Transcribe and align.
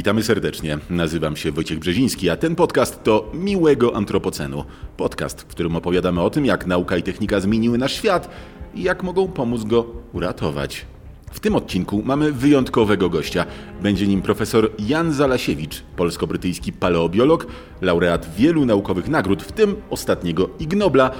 Witamy 0.00 0.22
serdecznie. 0.22 0.78
Nazywam 0.90 1.36
się 1.36 1.52
Wojciech 1.52 1.78
Brzeziński, 1.78 2.30
a 2.30 2.36
ten 2.36 2.56
podcast 2.56 3.04
to 3.04 3.30
Miłego 3.34 3.96
Antropocenu. 3.96 4.64
Podcast, 4.96 5.40
w 5.40 5.46
którym 5.46 5.76
opowiadamy 5.76 6.20
o 6.20 6.30
tym, 6.30 6.46
jak 6.46 6.66
nauka 6.66 6.96
i 6.96 7.02
technika 7.02 7.40
zmieniły 7.40 7.78
nasz 7.78 7.92
świat 7.92 8.30
i 8.74 8.82
jak 8.82 9.02
mogą 9.02 9.28
pomóc 9.28 9.64
go 9.64 9.86
uratować. 10.12 10.86
W 11.32 11.40
tym 11.40 11.56
odcinku 11.56 12.02
mamy 12.04 12.32
wyjątkowego 12.32 13.10
gościa. 13.10 13.46
Będzie 13.82 14.06
nim 14.06 14.22
profesor 14.22 14.70
Jan 14.78 15.12
Zalasiewicz, 15.12 15.82
polsko-brytyjski 15.96 16.72
paleobiolog, 16.72 17.46
laureat 17.80 18.34
wielu 18.36 18.66
naukowych 18.66 19.08
nagród, 19.08 19.42
w 19.42 19.52
tym 19.52 19.76
ostatniego 19.90 20.50
Ig 20.60 20.76
Nobla, 20.76 21.10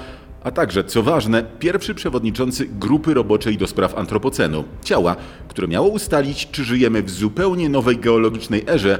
a 0.45 0.51
także, 0.51 0.85
co 0.85 1.03
ważne, 1.03 1.45
pierwszy 1.59 1.95
przewodniczący 1.95 2.67
grupy 2.67 3.15
roboczej 3.15 3.57
do 3.57 3.67
spraw 3.67 3.95
antropocenu, 3.95 4.65
ciała, 4.85 5.17
które 5.49 5.69
miało 5.69 5.89
ustalić, 5.89 6.51
czy 6.51 6.65
żyjemy 6.65 7.03
w 7.03 7.11
zupełnie 7.11 7.69
nowej 7.69 7.99
geologicznej 7.99 8.65
erze, 8.69 8.99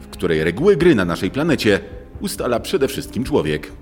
w 0.00 0.06
której 0.06 0.44
reguły 0.44 0.76
gry 0.76 0.94
na 0.94 1.04
naszej 1.04 1.30
planecie 1.30 1.80
ustala 2.20 2.60
przede 2.60 2.88
wszystkim 2.88 3.24
człowiek. 3.24 3.72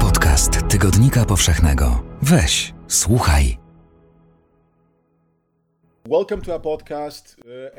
Podcast 0.00 0.68
Tygodnika 0.68 1.24
Powszechnego. 1.24 2.02
Weź, 2.22 2.74
słuchaj. 2.88 3.63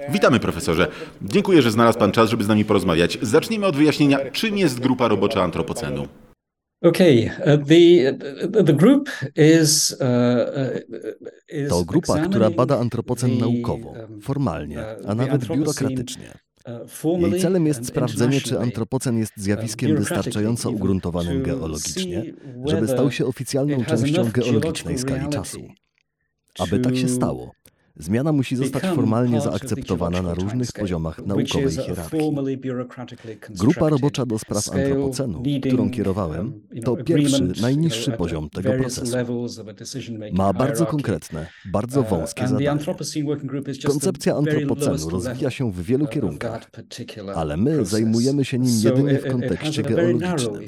Witamy 0.10 0.40
profesorze. 0.40 0.88
Dziękuję, 1.22 1.62
że 1.62 1.72
znalazł 1.72 2.00
pan 2.00 2.12
czas, 2.12 2.30
żeby 2.30 2.44
z 2.44 2.48
nami 2.48 2.66
porozmawiać. 2.66 3.18
Zacznijmy 3.22 3.66
od 3.66 3.76
wyjaśnienia, 3.76 4.32
czym 4.32 4.58
jest 4.58 4.80
grupa 4.80 5.08
robocza 5.08 5.44
antropocenu. 5.44 6.08
Okay, 6.82 7.32
uh, 7.40 7.68
the 7.68 8.14
the 8.64 8.74
group 8.74 9.10
is, 9.36 9.92
uh, 9.92 9.98
uh, 10.00 11.62
is 11.62 11.70
To 11.70 11.84
grupa, 11.86 12.14
która 12.14 12.26
examining 12.26 12.56
bada 12.56 12.80
antropocen 12.80 13.32
the, 13.32 13.38
naukowo, 13.38 13.90
um, 13.90 14.22
formalnie, 14.22 14.78
uh, 14.78 15.10
a 15.10 15.16
nawet 15.16 15.48
biurokratycznie. 15.48 16.34
uh, 16.66 17.32
Jej 17.32 17.42
celem 17.42 17.66
jest 17.68 17.86
sprawdzenie, 17.86 18.42
czy 18.42 18.60
antropocen 18.60 19.18
jest 19.18 19.34
zjawiskiem 19.38 19.92
uh, 19.92 19.98
wystarczająco 19.98 20.70
ugruntowanym 20.70 21.44
geologicznie, 21.44 22.24
żeby 22.66 22.88
stał 22.88 23.12
się 23.12 23.26
oficjalną 23.26 23.86
częścią 23.86 24.32
geologicznej 24.32 24.98
skali 24.98 25.30
czasu. 25.30 25.60
Aby 26.60 26.80
tak 26.80 26.98
się 26.98 27.10
stało, 27.10 27.52
zmiana 27.98 28.32
musi 28.32 28.56
zostać 28.56 28.84
formalnie 28.84 29.42
zaakceptowana 29.42 30.22
na 30.22 30.34
różnych 30.34 30.72
poziomach 30.72 31.26
naukowej 31.26 31.72
hierarchii. 31.72 32.20
Grupa 33.50 33.90
robocza 33.90 34.26
do 34.26 34.40
spraw 34.40 34.70
antropocenu, 34.70 35.44
którą 35.68 35.92
kierowałem, 35.92 36.46
um, 36.48 36.62
you 36.72 36.84
to 36.84 36.96
pierwszy, 36.98 37.52
najniższy 37.62 38.12
at 38.12 38.18
poziom 38.18 38.50
tego 38.50 38.74
procesu. 38.74 39.18
Ma 40.32 40.54
bardzo 40.54 40.86
konkretne, 40.86 41.48
bardzo 41.66 42.02
Uh, 42.02 42.10
wąskie 42.10 42.46
the 42.48 43.88
Koncepcja 43.88 44.36
antropocenu 44.36 45.10
rozwija 45.10 45.50
się 45.50 45.72
w 45.72 45.84
wielu 45.84 46.06
of 46.06 46.12
kierunkach, 46.12 46.70
ale 47.36 47.58
my 47.58 47.86
zajmujemy 47.86 48.46
się 48.46 48.60
nim 48.60 48.80
jedynie 48.84 49.20
w 49.20 49.32
kontekście 49.32 49.84
geologicznym. 49.84 50.62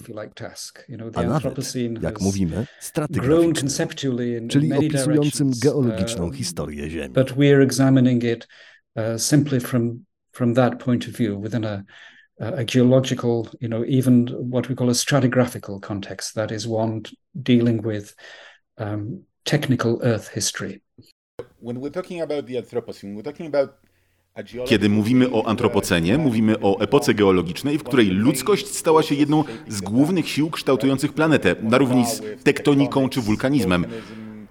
a 1.13 1.23
nawet, 1.23 1.73
jak 2.01 2.21
mówimy, 2.21 2.65
in 3.61 4.47
czyli 4.49 4.73
opisującym 4.73 5.51
geologiczną 5.63 6.31
historię 6.31 6.89
Ziemi. 6.89 7.16
But 7.17 7.31
we're 7.31 7.61
examining 7.61 8.21
it 8.33 8.41
uh, 8.95 9.17
simply 9.17 9.59
from 9.59 10.05
from 10.31 10.53
that 10.53 10.73
point 10.85 11.07
of 11.07 11.13
view 11.19 11.41
within 11.45 11.65
a 11.65 11.83
a 12.39 12.63
geological, 12.63 13.47
you 13.59 13.67
know, 13.67 13.83
even 13.87 14.27
what 14.53 14.69
we 14.69 14.75
call 14.75 14.89
a 14.89 14.93
stratigraphical 14.93 15.81
context. 15.81 16.35
That 16.35 16.51
is 16.51 16.67
one 16.67 17.01
dealing 17.33 17.81
with 17.81 18.15
um, 18.77 19.23
technical 19.43 19.99
Earth 20.03 20.27
history. 20.35 20.81
Kiedy 24.65 24.89
mówimy 24.89 25.31
o 25.31 25.47
antropocenie, 25.47 26.17
mówimy 26.17 26.59
o 26.59 26.79
epoce 26.79 27.13
geologicznej, 27.13 27.77
w 27.77 27.83
której 27.83 28.07
ludzkość 28.07 28.67
stała 28.67 29.03
się 29.03 29.15
jedną 29.15 29.43
z 29.67 29.81
głównych 29.81 30.29
sił 30.29 30.49
kształtujących 30.49 31.13
planetę, 31.13 31.55
na 31.61 31.77
równi 31.77 32.05
z 32.05 32.43
tektoniką 32.43 33.09
czy 33.09 33.21
wulkanizmem. 33.21 33.85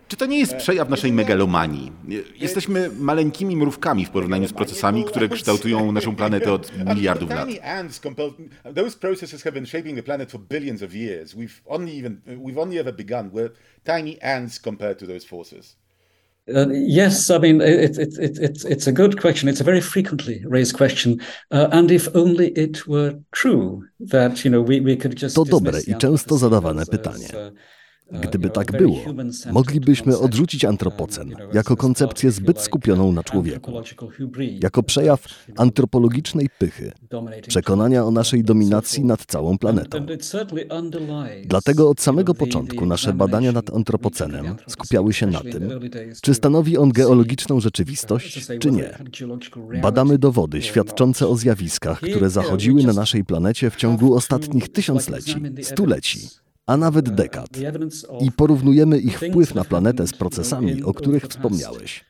Czy 0.09 0.17
to 0.17 0.27
nie 0.27 0.39
jest 0.39 0.57
przejaw 0.57 0.89
naszej 0.89 1.13
megalomanii? 1.13 1.93
Jesteśmy 2.37 2.91
maleńkimi 2.99 3.57
mrówkami 3.57 4.07
w 4.07 4.11
porównaniu 4.11 4.49
z 4.49 4.53
procesami, 4.53 5.05
które 5.05 5.29
kształtują 5.29 5.93
naszą 5.93 6.17
planetę 6.17 6.53
od 6.53 6.73
miliardów 6.87 7.31
lat. 7.31 7.49
Tiny 7.49 7.63
ants 7.63 8.01
compelled, 8.01 8.35
those 8.75 8.99
processes 8.99 9.43
have 9.43 9.53
been 9.53 9.67
shaping 9.67 9.97
the 9.97 10.03
planet 10.03 10.31
for 10.31 10.41
billions 10.41 10.83
of 10.83 10.95
years. 10.95 11.35
We've 11.35 11.61
only 11.67 11.99
even 11.99 12.21
we've 12.27 12.59
only 12.59 12.79
ever 12.79 12.93
begun. 12.97 13.31
We're 13.31 13.51
tiny 13.85 14.23
ants 14.23 14.61
compared 14.61 14.99
to 14.99 15.07
those 15.07 15.27
forces. 15.27 15.77
Uh, 16.49 16.69
yes, 16.73 17.29
I 17.31 17.39
mean 17.39 17.61
it, 17.61 17.99
it, 17.99 18.19
it, 18.19 18.39
it, 18.39 18.65
it's 18.65 18.87
a 18.87 18.93
good 18.93 19.21
question. 19.21 19.49
It's 19.49 19.61
a 19.61 19.65
very 19.65 19.81
frequently 19.81 20.45
raised 20.51 20.77
question, 20.77 21.13
uh, 21.51 21.69
and 21.73 21.91
if 21.91 22.09
only 22.15 22.47
it 22.47 22.87
were 22.87 23.15
true 23.31 23.83
that 24.11 24.45
you 24.45 24.51
know 24.51 24.63
we, 24.69 24.81
we 24.81 24.97
could 24.97 25.21
just 25.21 25.35
To 25.35 25.45
dobre 25.45 25.81
i 25.87 25.95
często 25.95 26.39
zadawane 26.39 26.81
as- 26.83 26.89
pytanie. 26.89 27.29
Uh, 28.11 28.17
uh, 28.17 28.21
Gdyby 28.21 28.51
tak 28.51 28.73
było, 28.73 28.97
moglibyśmy 29.53 30.19
odrzucić 30.19 30.65
antropocen 30.65 31.35
jako 31.53 31.77
koncepcję 31.77 32.31
zbyt 32.31 32.61
skupioną 32.61 33.13
na 33.13 33.23
człowieku, 33.23 33.79
anthropological 33.79 34.09
hubris, 34.19 34.63
jako 34.63 34.83
przejaw 34.83 35.25
antropologicznej 35.57 36.49
pychy, 36.59 36.93
przekonania 37.49 38.05
o 38.05 38.11
naszej 38.11 38.45
dominacji 38.45 39.05
nad 39.05 39.25
całą 39.25 39.59
planetą. 39.59 40.07
Dlatego 41.45 41.91
od 41.91 42.01
samego 42.01 42.35
początku 42.35 42.87
nasze 42.87 43.13
badania 43.13 43.53
nad 43.53 43.75
antropocenem 43.75 44.57
skupiały 44.69 45.13
się 45.13 45.27
na 45.27 45.41
tym, 45.41 45.71
czy 46.23 46.35
stanowi 46.35 46.79
on 46.79 46.93
geologiczną 46.93 47.57
as 47.57 47.63
rzeczywistość, 47.63 48.47
czy 48.61 48.71
nie. 48.71 48.99
Badamy 49.83 50.19
dowody 50.19 50.63
świadczące 50.63 51.29
o 51.29 51.37
zjawiskach, 51.37 52.01
które 52.01 52.31
zachodziły 52.31 52.83
na 52.83 52.93
naszej 52.93 53.25
planecie 53.25 53.71
w 53.71 53.77
ciągu 53.77 54.15
ostatnich 54.15 54.69
tysiącleci, 54.69 55.35
stuleci, 55.63 56.29
a 56.67 56.77
nawet 56.77 57.15
dekad. 57.15 57.49
I 58.21 58.33
porównujemy 58.33 58.99
ich 58.99 59.19
wpływ 59.21 59.55
na 59.55 59.65
planetę 59.65 60.07
z 60.07 60.13
procesami, 60.13 60.83
o 60.83 60.95
których 60.95 61.27
wspomniałeś. 61.27 62.05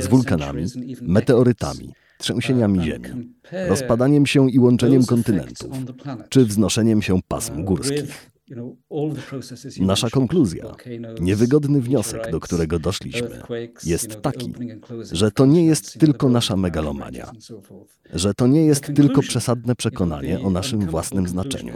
Z 0.00 0.06
wulkanami, 0.06 0.64
meteorytami, 1.02 1.92
trzęsieniami 2.18 2.80
Ziemi, 2.84 3.34
rozpadaniem 3.68 4.26
się 4.26 4.50
i 4.50 4.58
łączeniem 4.58 5.04
kontynentów, 5.04 5.70
czy 6.28 6.44
wznoszeniem 6.44 7.02
się 7.02 7.20
pasm 7.28 7.64
górskich. 7.64 8.30
Nasza 9.80 10.10
konkluzja, 10.10 10.74
niewygodny 11.20 11.80
wniosek, 11.80 12.30
do 12.30 12.40
którego 12.40 12.78
doszliśmy, 12.78 13.42
jest 13.84 14.20
taki, 14.20 14.52
że 15.12 15.30
to 15.30 15.46
nie 15.46 15.66
jest 15.66 15.98
tylko 15.98 16.28
nasza 16.28 16.56
megalomania, 16.56 17.30
że 18.12 18.34
to 18.34 18.46
nie 18.46 18.64
jest 18.64 18.94
tylko 18.94 19.20
przesadne 19.20 19.74
przekonanie 19.74 20.40
o 20.40 20.50
naszym 20.50 20.80
własnym 20.80 21.28
znaczeniu. 21.28 21.74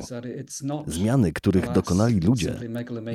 Zmiany, 0.87 1.33
których 1.33 1.73
dokonali 1.73 2.21
ludzie, 2.21 2.55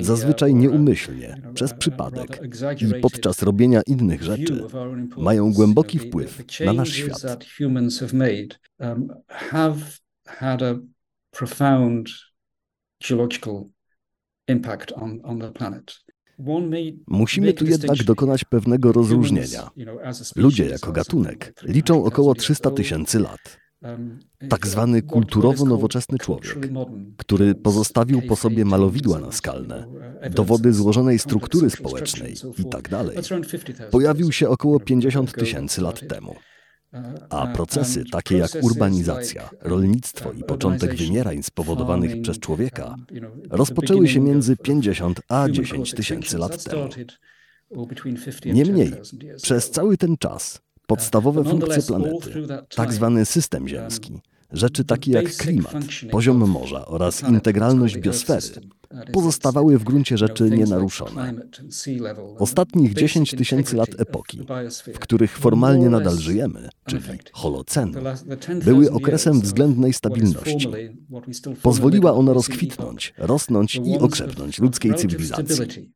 zazwyczaj 0.00 0.54
nieumyślnie, 0.54 1.42
przez 1.54 1.74
przypadek 1.74 2.40
i 2.80 3.00
podczas 3.00 3.42
robienia 3.42 3.82
innych 3.86 4.22
rzeczy, 4.22 4.64
mają 5.16 5.52
głęboki 5.52 5.98
wpływ 5.98 6.44
na 6.64 6.72
nasz 6.72 6.92
świat. 6.92 7.46
have 9.28 10.00
had 10.26 10.62
a 10.62 10.74
profound 11.30 12.08
geological 13.08 13.64
impact 14.48 14.92
on, 14.92 15.20
on 15.24 15.38
the 15.40 15.50
planet. 15.52 16.06
Musimy 17.06 17.52
tu 17.52 17.66
jednak 17.66 18.02
dokonać 18.04 18.44
pewnego 18.44 18.92
rozróżnienia. 18.92 19.70
Ludzie 20.36 20.66
jako 20.66 20.92
gatunek 20.92 21.52
liczą 21.62 22.04
około 22.04 22.34
300,000 22.34 22.44
300 22.44 22.68
years 22.68 22.76
tysięcy 22.76 23.18
lat. 23.20 23.58
Um, 23.82 24.18
Tak 24.48 24.64
uh, 24.64 24.70
zwany 24.70 24.98
what- 25.02 25.06
kulturowo 25.12 25.48
what 25.48 25.56
is 25.56 25.58
called 25.60 25.70
nowoczesny 25.78 26.18
człowiek, 26.18 26.58
który 27.16 27.54
pozostawił 27.54 28.22
po 28.22 28.36
sobie 28.36 28.64
malowidła 28.64 29.18
naskalne, 29.18 29.86
uh, 30.26 30.28
dowody 30.34 30.72
złożonej 30.72 31.18
struktury 31.18 31.70
społecznej 31.70 32.30
and 32.30 32.38
so 32.38 32.48
i 32.48 32.52
forth. 32.54 32.70
tak 32.72 32.88
dalej. 32.88 33.16
That's 33.16 33.32
around 33.32 33.50
50,000 33.50 33.90
Pojawił 33.90 34.32
się 34.32 34.48
około 34.48 34.74
you 34.74 34.78
know, 34.78 34.86
50 34.88 35.28
ago 35.30 35.40
tysięcy 35.40 35.80
lat 35.80 35.96
started. 35.96 36.18
temu. 36.18 36.34
Uh, 36.96 37.22
A 37.30 37.44
uh, 37.44 37.52
procesy 37.52 38.00
and 38.00 38.10
takie 38.10 38.36
jak 38.38 38.50
urbanizacja, 38.62 39.42
um, 39.42 39.50
rolnictwo 39.60 40.32
i 40.32 40.40
uh, 40.40 40.46
początek 40.46 40.94
wymierań 40.94 41.42
spowodowanych 41.42 42.22
przez 42.22 42.38
człowieka 42.38 42.96
um, 43.10 43.30
rozpoczęły 43.50 44.08
się 44.08 44.20
między 44.20 44.52
of- 44.52 44.60
of 44.60 44.66
50 44.66 45.20
a 45.28 45.34
human 45.40 45.52
10 45.54 45.70
caused 45.78 45.96
tysięcy 45.96 46.38
lat 46.38 46.64
temu. 46.64 46.86
started, 46.86 47.18
between 47.88 48.16
50 48.16 48.46
and 48.46 48.54
Niemniej, 48.54 48.90
10,000 48.90 49.22
years 49.22 49.42
przez 49.42 49.70
cały 49.70 49.96
ten 49.96 50.16
czas 50.18 50.60
podstawowe 50.86 51.44
funkcje 51.44 51.82
planety, 51.82 52.46
tak 52.76 52.92
zwany 52.92 53.24
system 53.26 53.68
ziemski, 53.68 54.20
rzeczy 54.52 54.84
takie 54.84 55.12
jak 55.12 55.36
klimat, 55.36 55.74
poziom 56.10 56.50
morza 56.50 56.86
oraz 56.86 57.22
integralność 57.28 57.98
biosfery 57.98 58.60
pozostawały 59.12 59.78
w 59.78 59.84
gruncie 59.84 60.18
rzeczy 60.18 60.50
nienaruszone. 60.50 61.34
Ostatnich 62.38 62.94
10 62.94 63.30
tysięcy 63.30 63.76
lat 63.76 63.88
epoki, 63.98 64.40
w 64.94 64.98
których 64.98 65.38
formalnie 65.38 65.90
nadal 65.90 66.18
żyjemy, 66.18 66.68
czyli 66.86 67.02
holoceny, 67.32 68.00
były 68.64 68.90
okresem 68.90 69.40
względnej 69.40 69.92
stabilności. 69.92 70.68
Pozwoliła 71.62 72.12
ona 72.12 72.32
rozkwitnąć, 72.32 73.14
rosnąć 73.18 73.80
i 73.84 73.98
okrzepnąć 73.98 74.58
ludzkiej 74.58 74.94
cywilizacji. 74.94 75.92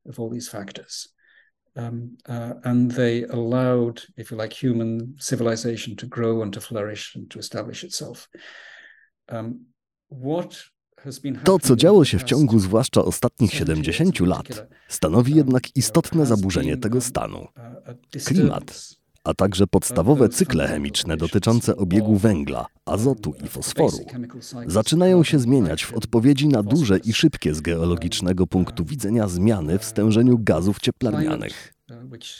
Um, 1.80 2.16
uh, 2.28 2.54
and 2.64 2.90
they 2.90 3.24
allowed, 3.24 4.02
if 4.16 4.30
you 4.30 4.36
like, 4.36 4.66
human 4.66 5.16
civilization 5.18 5.96
to 5.96 6.06
grow 6.06 6.42
and 6.42 6.52
to 6.52 6.60
flourish 6.60 7.16
and 7.16 7.30
to 7.30 7.38
establish 7.38 7.84
itself. 7.84 8.28
Um, 9.28 9.66
what 10.10 10.70
to, 11.44 11.58
co 11.58 11.76
działo 11.76 12.04
się 12.04 12.18
w 12.18 12.24
ciągu 12.24 12.58
zwłaszcza 12.58 13.04
ostatnich 13.04 13.54
70 13.54 14.20
lat, 14.20 14.66
stanowi 14.88 15.34
jednak 15.34 15.76
istotne 15.76 16.26
zaburzenie 16.26 16.76
tego 16.76 17.00
stanu. 17.00 17.46
Klimat, 18.24 18.88
a 19.24 19.34
także 19.34 19.66
podstawowe 19.66 20.28
cykle 20.28 20.68
chemiczne 20.68 21.16
dotyczące 21.16 21.76
obiegu 21.76 22.16
węgla, 22.16 22.66
azotu 22.86 23.34
i 23.44 23.48
fosforu 23.48 23.98
zaczynają 24.66 25.24
się 25.24 25.38
zmieniać 25.38 25.84
w 25.84 25.94
odpowiedzi 25.94 26.48
na 26.48 26.62
duże 26.62 26.98
i 26.98 27.12
szybkie 27.12 27.54
z 27.54 27.60
geologicznego 27.60 28.46
punktu 28.46 28.84
widzenia 28.84 29.28
zmiany 29.28 29.78
w 29.78 29.84
stężeniu 29.84 30.38
gazów 30.38 30.80
cieplarnianych. 30.80 31.74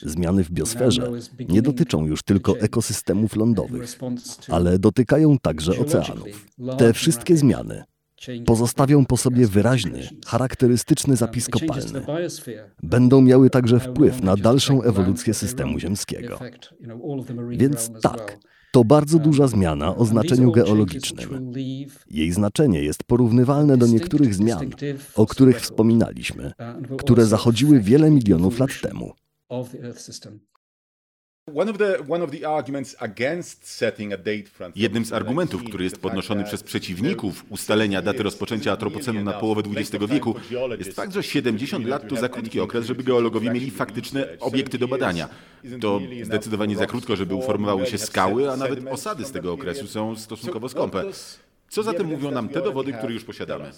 Zmiany 0.02 0.44
w 0.44 0.50
biosferze 0.50 1.10
nie 1.48 1.62
dotyczą 1.62 2.06
już 2.06 2.22
tylko 2.22 2.58
ekosystemów 2.58 3.36
lądowych, 3.36 3.98
ale 4.48 4.78
dotykają 4.78 5.38
także 5.38 5.72
oceanów. 5.78 6.46
Te 6.78 6.92
wszystkie 6.92 7.36
zmiany 7.36 7.84
pozostawią 8.46 9.06
po 9.06 9.16
sobie 9.16 9.46
wyraźny, 9.46 10.08
charakterystyczny 10.26 11.16
zapis 11.16 11.48
kopalny. 11.48 12.02
Będą 12.82 13.20
miały 13.20 13.50
także 13.50 13.80
wpływ 13.80 14.22
na 14.22 14.36
dalszą 14.36 14.82
ewolucję 14.82 15.34
systemu 15.34 15.78
ziemskiego. 15.78 16.38
Więc 17.50 17.90
tak, 18.02 18.38
to 18.72 18.84
bardzo 18.84 19.18
duża 19.18 19.46
zmiana 19.46 19.96
o 19.96 20.04
znaczeniu 20.04 20.52
geologicznym. 20.52 21.52
Jej 22.10 22.32
znaczenie 22.32 22.82
jest 22.82 23.04
porównywalne 23.04 23.76
do 23.76 23.86
niektórych 23.86 24.34
zmian, 24.34 24.70
o 25.14 25.26
których 25.26 25.60
wspominaliśmy, 25.60 26.52
które 26.98 27.26
zachodziły 27.26 27.80
wiele 27.80 28.10
milionów 28.10 28.58
lat 28.58 28.70
temu. 28.82 29.12
Jednym 34.76 35.04
z 35.04 35.12
argumentów, 35.12 35.64
który 35.64 35.84
jest 35.84 35.98
podnoszony 35.98 36.44
przez 36.44 36.62
przeciwników 36.62 37.44
ustalenia 37.48 38.02
daty 38.02 38.22
rozpoczęcia 38.22 38.72
antropocenu 38.72 39.24
na 39.24 39.32
połowę 39.32 39.62
XX 39.76 40.04
wieku, 40.06 40.34
jest 40.78 40.92
fakt, 40.92 41.12
że 41.12 41.22
70 41.22 41.86
lat 41.86 42.08
to 42.08 42.16
za 42.16 42.28
krótki 42.28 42.60
okres, 42.60 42.86
żeby 42.86 43.02
geologowie 43.02 43.50
mieli 43.50 43.70
faktyczne 43.70 44.28
obiekty 44.40 44.78
do 44.78 44.88
badania. 44.88 45.28
To 45.80 46.00
zdecydowanie 46.22 46.76
za 46.76 46.86
krótko, 46.86 47.16
żeby 47.16 47.34
uformowały 47.34 47.86
się 47.86 47.98
skały, 47.98 48.50
a 48.50 48.56
nawet 48.56 48.86
osady 48.86 49.24
z 49.24 49.32
tego 49.32 49.52
okresu 49.52 49.86
są 49.86 50.16
stosunkowo 50.16 50.68
skąpe. 50.68 51.04
Co 51.68 51.82
zatem 51.82 52.06
mówią 52.06 52.30
nam 52.30 52.48
te 52.48 52.62
dowody, 52.62 52.92
które 52.92 53.12
już 53.12 53.24
posiadamy? 53.24 53.70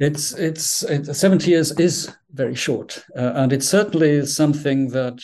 It's, 0.00 0.34
it's, 0.34 0.82
it, 0.82 1.06
70 1.06 1.46
years 1.46 1.80
is 1.80 2.12
very 2.30 2.56
short, 2.56 3.06
uh, 3.14 3.36
and 3.36 3.52
it's 3.52 3.68
certainly 3.70 4.26
something 4.26 4.92
that 4.92 5.14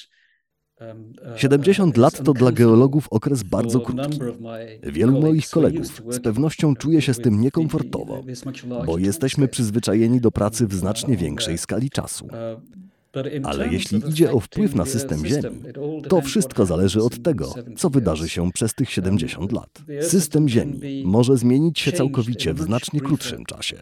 70 1.36 1.96
lat 1.96 2.24
to 2.24 2.32
dla 2.32 2.52
geologów 2.52 3.08
okres 3.10 3.42
bardzo 3.42 3.80
krótki. 3.80 4.18
Wielu 4.82 5.20
moich 5.20 5.50
kolegów 5.50 6.02
z 6.10 6.20
pewnością 6.20 6.76
czuje 6.76 7.02
się 7.02 7.14
z 7.14 7.18
tym 7.18 7.40
niekomfortowo, 7.40 8.22
bo 8.86 8.98
jesteśmy 8.98 9.48
przyzwyczajeni 9.48 10.20
do 10.20 10.30
pracy 10.30 10.66
w 10.66 10.74
znacznie 10.74 11.16
większej 11.16 11.58
skali 11.58 11.90
czasu. 11.90 12.28
Ale 13.44 13.68
jeśli 13.68 14.08
idzie 14.08 14.32
o 14.32 14.40
wpływ 14.40 14.74
na 14.74 14.84
system 14.84 15.26
Ziemi, 15.26 15.62
to 16.08 16.20
wszystko 16.20 16.66
zależy 16.66 17.02
od 17.02 17.22
tego, 17.22 17.54
co 17.76 17.90
wydarzy 17.90 18.28
się 18.28 18.52
przez 18.52 18.74
tych 18.74 18.90
70 18.90 19.52
lat. 19.52 19.82
System 20.00 20.48
Ziemi 20.48 21.02
może 21.04 21.36
zmienić 21.36 21.78
się 21.78 21.92
całkowicie 21.92 22.54
w 22.54 22.60
znacznie 22.60 23.00
krótszym 23.00 23.44
czasie. 23.44 23.76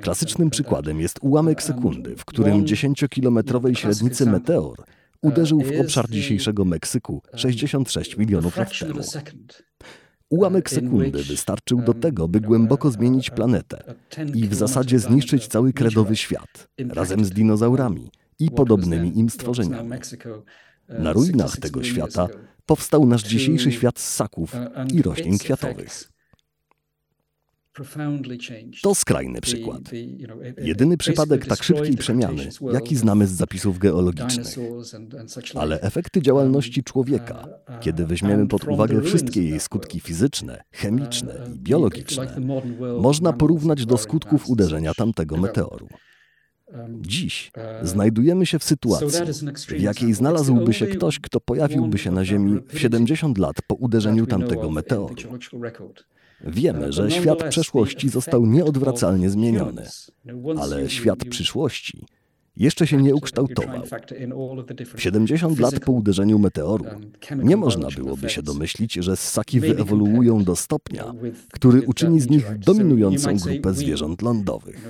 Klasycznym 0.00 0.50
przykładem 0.50 1.00
jest 1.00 1.18
ułamek 1.22 1.62
sekundy, 1.62 2.16
w 2.16 2.24
którym 2.24 2.64
10-kilometrowej 2.64 3.74
średnicy 3.74 4.26
meteor 4.26 4.76
uderzył 5.22 5.60
w 5.60 5.80
obszar 5.80 6.10
dzisiejszego 6.10 6.64
Meksyku 6.64 7.22
66 7.34 8.16
milionów 8.16 8.56
lat 8.56 8.78
temu. 8.78 9.00
Ułamek 10.30 10.70
sekundy 10.70 11.22
wystarczył 11.22 11.82
do 11.82 11.94
tego, 11.94 12.28
by 12.28 12.40
głęboko 12.40 12.90
zmienić 12.90 13.30
planetę 13.30 13.94
i 14.34 14.48
w 14.48 14.54
zasadzie 14.54 14.98
zniszczyć 14.98 15.46
cały 15.46 15.72
kredowy 15.72 16.16
świat 16.16 16.68
razem 16.88 17.24
z 17.24 17.30
dinozaurami 17.30 18.10
i 18.38 18.50
podobnymi 18.50 19.18
im 19.18 19.30
stworzeniami. 19.30 19.90
Na 20.88 21.12
ruinach 21.12 21.56
tego 21.56 21.82
świata 21.82 22.28
powstał 22.66 23.06
nasz 23.06 23.22
dzisiejszy 23.22 23.72
świat 23.72 23.98
ssaków 23.98 24.52
i 24.94 25.02
roślin 25.02 25.38
kwiatowych. 25.38 26.17
To 28.82 28.94
skrajny 28.94 29.40
przykład. 29.40 29.80
Jedyny 30.62 30.96
przypadek 30.96 31.46
tak 31.46 31.62
szybkiej 31.62 31.96
przemiany, 31.96 32.48
jaki 32.72 32.96
znamy 32.96 33.26
z 33.26 33.30
zapisów 33.30 33.78
geologicznych. 33.78 34.46
Ale 35.54 35.80
efekty 35.80 36.22
działalności 36.22 36.84
człowieka, 36.84 37.48
uh, 37.68 37.80
kiedy 37.80 38.06
weźmiemy 38.06 38.48
pod 38.48 38.64
uwagę 38.64 39.02
wszystkie 39.02 39.42
jej 39.42 39.60
skutki 39.60 40.00
fizyczne, 40.00 40.62
chemiczne 40.72 41.34
uh, 41.34 41.54
i 41.54 41.58
biologiczne, 41.58 42.36
można 43.00 43.32
porównać 43.32 43.86
do 43.86 43.98
skutków 43.98 44.48
uderzenia 44.48 44.94
tamtego 44.94 45.36
meteoru. 45.36 45.88
Um, 46.66 47.02
Dziś 47.04 47.50
uh, 47.56 47.88
znajdujemy 47.88 48.46
się 48.46 48.58
w 48.58 48.64
sytuacji, 48.64 49.20
w 49.68 49.80
jakiej 49.80 50.14
znalazłby 50.14 50.74
się 50.74 50.86
ktoś, 50.86 51.20
kto 51.20 51.40
pojawiłby 51.40 51.98
się 51.98 52.10
na 52.10 52.24
Ziemi 52.24 52.60
w 52.68 52.78
70 52.78 53.38
lat 53.38 53.56
po 53.66 53.74
uderzeniu 53.74 54.26
tamtego 54.26 54.70
meteoru. 54.70 55.14
Wiemy, 56.40 56.92
że 56.92 57.10
świat 57.10 57.48
przeszłości 57.48 58.08
został 58.08 58.46
nieodwracalnie 58.46 59.30
zmieniony, 59.30 59.86
ale 60.60 60.90
świat 60.90 61.18
przyszłości 61.24 62.06
jeszcze 62.58 62.86
się 62.86 63.02
nie 63.02 63.14
ukształtował. 63.14 63.82
W 64.94 65.02
70 65.02 65.58
lat 65.58 65.80
po 65.80 65.92
uderzeniu 65.92 66.38
meteoru 66.38 66.84
nie 67.36 67.56
można 67.56 67.88
byłoby 67.90 68.30
się 68.30 68.42
domyślić, 68.42 68.94
że 68.94 69.16
ssaki 69.16 69.60
wyewoluują 69.60 70.44
do 70.44 70.56
stopnia, 70.56 71.14
który 71.52 71.82
uczyni 71.82 72.20
z 72.20 72.30
nich 72.30 72.58
dominującą 72.58 73.36
grupę 73.36 73.74
zwierząt 73.74 74.22
lądowych. 74.22 74.88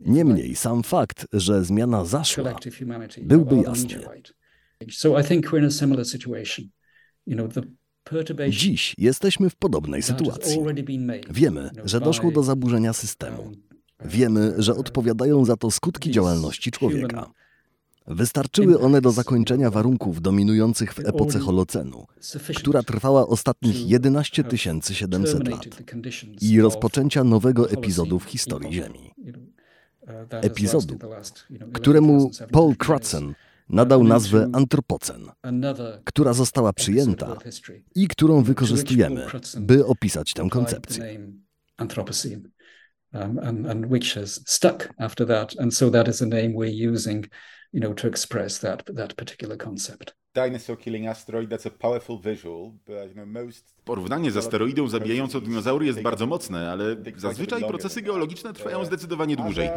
Niemniej 0.00 0.56
sam 0.56 0.82
fakt, 0.82 1.26
że 1.32 1.64
zmiana 1.64 2.04
zaszła, 2.04 2.56
byłby 3.22 3.56
jasny. 3.56 4.00
Dziś 8.48 8.94
jesteśmy 8.98 9.50
w 9.50 9.56
podobnej 9.56 10.02
sytuacji. 10.02 10.60
Wiemy, 11.30 11.70
że 11.84 12.00
doszło 12.00 12.30
do 12.30 12.42
zaburzenia 12.42 12.92
systemu. 12.92 13.42
Um, 13.42 13.54
Wiemy, 14.04 14.54
że 14.58 14.72
uh, 14.72 14.80
odpowiadają 14.80 15.44
za 15.44 15.56
to 15.56 15.70
skutki 15.70 16.10
działalności 16.10 16.70
człowieka. 16.70 17.30
Wystarczyły 18.06 18.80
one 18.80 19.00
do 19.00 19.10
zakończenia 19.10 19.70
warunków 19.70 20.22
dominujących 20.22 20.94
w 20.94 20.98
epoce 20.98 21.38
Holocenu, 21.38 22.06
która 22.56 22.82
trwała 22.82 23.26
ostatnich 23.26 23.88
11 23.88 24.44
700 24.92 25.48
lat 25.48 25.66
i 26.40 26.60
rozpoczęcia 26.60 27.24
nowego 27.24 27.70
epizodu 27.70 28.18
w 28.18 28.24
historii 28.24 28.72
Ziemi. 28.72 29.10
Uh, 30.02 30.10
epizodu, 30.30 30.98
któremu 31.72 32.30
Paul 32.52 32.76
Crutzen 32.76 33.34
nadał 33.68 34.04
nazwę 34.04 34.50
antropocen, 34.52 35.30
która 36.04 36.32
została 36.32 36.72
przyjęta 36.72 37.36
i 37.94 38.08
którą 38.08 38.42
wykorzystujemy, 38.42 39.26
by 39.60 39.86
opisać 39.86 40.32
tę 40.32 40.48
koncepcję. 40.50 41.28
Um, 50.36 50.44
and, 50.44 50.68
and 50.68 50.68
which 50.68 51.06
has 51.06 51.18
stuck 51.18 51.36
after 51.36 51.48
that, 51.48 51.52
and 51.52 51.52
so 51.52 51.52
that 51.52 51.60
is 51.60 51.66
a 51.66 51.70
name 51.74 52.08
we're 52.08 52.28
using, 52.28 52.74
you 52.86 53.14
know, 53.14 53.42
concept. 53.44 53.76
Porównanie 53.84 54.30
z 54.30 54.36
asteroidą 54.36 54.88
zabijającą 54.88 55.40
dinozaury 55.40 55.86
jest 55.86 56.02
bardzo 56.02 56.26
mocne, 56.26 56.70
ale 56.70 56.96
zazwyczaj 57.16 57.64
procesy 57.64 58.02
geologiczne 58.02 58.52
trwają 58.52 58.84
zdecydowanie 58.84 59.36
dłużej. 59.36 59.70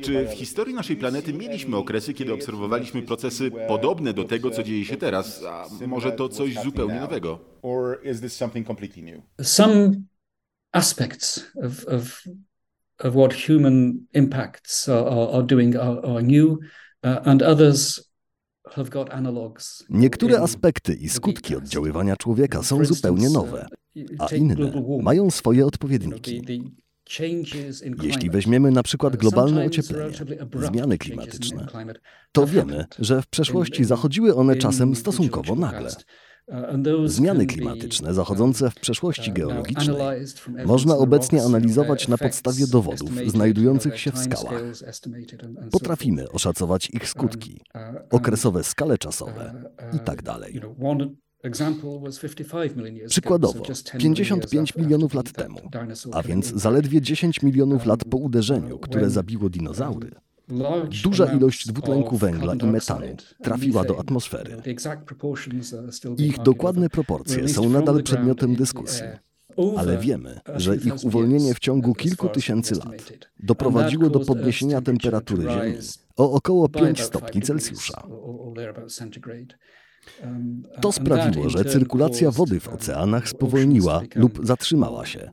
Czy 0.00 0.26
w 0.26 0.32
historii 0.32 0.74
naszej 0.74 0.96
planety 0.96 1.32
mieliśmy 1.32 1.76
okresy, 1.76 2.14
kiedy 2.14 2.32
obserwowaliśmy 2.32 3.02
procesy 3.02 3.50
podobne 3.68 4.12
do 4.12 4.24
tego, 4.24 4.50
co 4.50 4.62
dzieje 4.62 4.84
się 4.84 4.96
teraz, 4.96 5.44
a 5.44 5.66
może 5.86 6.12
to 6.12 6.28
coś 6.28 6.54
zupełnie 6.54 7.00
nowego? 7.00 7.38
Some 9.42 9.92
aspects 10.72 11.46
of, 11.64 11.88
of, 11.88 12.24
of 12.98 13.14
what 13.14 13.34
human 13.46 14.06
impacts 14.12 14.88
are, 14.88 15.28
are 15.32 15.42
doing 15.42 15.76
are, 15.76 16.00
are 16.04 16.22
new, 16.22 16.58
uh, 17.04 17.28
and 17.28 17.42
others 17.42 18.09
Niektóre 19.90 20.40
aspekty 20.40 20.94
i 20.94 21.08
skutki 21.08 21.56
oddziaływania 21.56 22.16
człowieka 22.16 22.62
są 22.62 22.84
zupełnie 22.84 23.30
nowe, 23.30 23.66
a 24.18 24.26
inne 24.34 24.72
mają 25.02 25.30
swoje 25.30 25.66
odpowiedniki. 25.66 26.42
Jeśli 28.02 28.30
weźmiemy 28.30 28.70
na 28.70 28.82
przykład 28.82 29.16
globalne 29.16 29.64
ocieplenie, 29.64 30.16
zmiany 30.70 30.98
klimatyczne, 30.98 31.66
to 32.32 32.46
wiemy, 32.46 32.84
że 32.98 33.22
w 33.22 33.26
przeszłości 33.26 33.84
zachodziły 33.84 34.34
one 34.34 34.56
czasem 34.56 34.96
stosunkowo 34.96 35.54
nagle. 35.54 35.90
Zmiany 37.04 37.46
klimatyczne 37.46 38.14
zachodzące 38.14 38.70
w 38.70 38.74
przeszłości 38.74 39.32
geologicznej 39.32 39.96
można 40.66 40.96
obecnie 40.96 41.42
analizować 41.42 42.08
na 42.08 42.18
podstawie 42.18 42.66
dowodów 42.66 43.10
znajdujących 43.26 43.98
się 43.98 44.12
w 44.12 44.18
skałach. 44.18 44.62
Potrafimy 45.70 46.30
oszacować 46.30 46.90
ich 46.90 47.08
skutki, 47.08 47.60
okresowe 48.10 48.64
skale 48.64 48.98
czasowe 48.98 49.64
itd. 49.92 50.34
Przykładowo, 53.08 53.64
55 53.98 54.76
milionów 54.76 55.14
lat 55.14 55.32
temu, 55.32 55.58
a 56.12 56.22
więc 56.22 56.46
zaledwie 56.46 57.00
10 57.00 57.42
milionów 57.42 57.86
lat 57.86 58.04
po 58.04 58.16
uderzeniu, 58.16 58.78
które 58.78 59.10
zabiło 59.10 59.48
dinozaury, 59.48 60.10
Duża 61.02 61.32
ilość 61.32 61.66
dwutlenku 61.66 62.16
węgla 62.16 62.54
i 62.54 62.66
metanu 62.66 63.06
trafiła 63.42 63.84
do 63.84 63.98
atmosfery. 63.98 64.56
Ich 66.18 66.38
dokładne 66.38 66.88
proporcje 66.88 67.48
są 67.48 67.68
nadal 67.68 68.02
przedmiotem 68.02 68.54
dyskusji. 68.56 69.04
Ale 69.76 69.98
wiemy, 69.98 70.40
że 70.56 70.76
ich 70.76 71.04
uwolnienie 71.04 71.54
w 71.54 71.58
ciągu 71.58 71.94
kilku 71.94 72.28
tysięcy 72.28 72.74
lat 72.74 73.12
doprowadziło 73.40 74.10
do 74.10 74.20
podniesienia 74.20 74.80
temperatury 74.80 75.42
Ziemi 75.42 75.78
o 76.16 76.32
około 76.32 76.68
5 76.68 77.02
stopni 77.02 77.42
Celsjusza. 77.42 78.02
To 80.80 80.92
sprawiło, 80.92 81.48
że 81.48 81.64
cyrkulacja 81.64 82.30
wody 82.30 82.60
w 82.60 82.68
oceanach 82.68 83.28
spowolniła 83.28 84.02
lub 84.14 84.46
zatrzymała 84.46 85.06
się. 85.06 85.30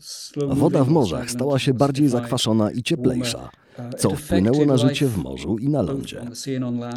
Woda 0.48 0.84
w 0.84 0.90
morzach 0.90 1.32
stała 1.32 1.60
się 1.60 1.74
bardziej 1.74 2.10
zakwaszona 2.10 2.72
i 2.72 2.84
cieplejsza, 2.84 3.50
co 3.98 4.10
wpłynęło 4.10 4.66
na 4.66 4.78
życie 4.78 5.08
w 5.08 5.18
morzu 5.18 5.58
i 5.58 5.70
na 5.70 5.82
lądzie. 5.82 6.22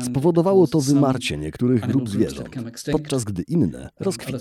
Spowodowało 0.05 0.67
to 0.67 0.81
wymarcie 0.81 1.37
niektórych 1.37 1.87
grup 1.87 2.09
zwierząt, 2.09 2.49
podczas 2.93 3.25
gdy 3.25 3.43
inne 3.43 3.91
rozkwitły. 4.01 4.39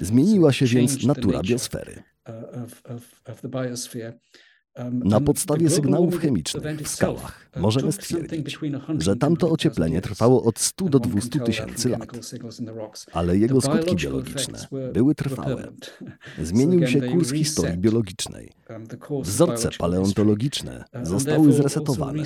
Zmieniła 0.00 0.52
się 0.52 0.66
więc 0.66 1.04
natura 1.04 1.40
biosfery. 1.42 2.02
Na 4.90 5.20
podstawie 5.20 5.70
sygnałów 5.70 6.18
chemicznych 6.18 6.80
w 6.80 6.88
skałach 6.88 7.50
możemy 7.56 7.92
stwierdzić, 7.92 8.58
że 8.98 9.16
tamto 9.16 9.50
ocieplenie 9.50 10.00
trwało 10.00 10.42
od 10.44 10.58
100 10.58 10.84
do 10.84 10.98
200 10.98 11.40
tysięcy 11.40 11.88
lat, 11.88 12.08
ale 13.12 13.38
jego 13.38 13.60
skutki 13.60 13.96
biologiczne 13.96 14.66
były 14.92 15.14
trwałe. 15.14 15.68
Zmienił 16.42 16.86
się 16.86 17.00
kurs 17.00 17.32
historii 17.32 17.78
biologicznej. 17.78 18.52
Wzorce 19.22 19.68
paleontologiczne 19.78 20.84
zostały 21.02 21.52
zresetowane. 21.52 22.22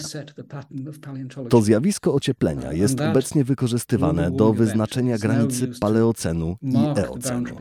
To 1.49 1.63
zjawisko 1.63 2.15
ocieplenia 2.15 2.73
jest 2.73 3.01
obecnie 3.01 3.45
wykorzystywane 3.45 4.31
do 4.31 4.53
wyznaczenia 4.53 5.19
granicy 5.19 5.69
paleocenu 5.81 6.57
i 6.63 7.01
eocenu. 7.01 7.57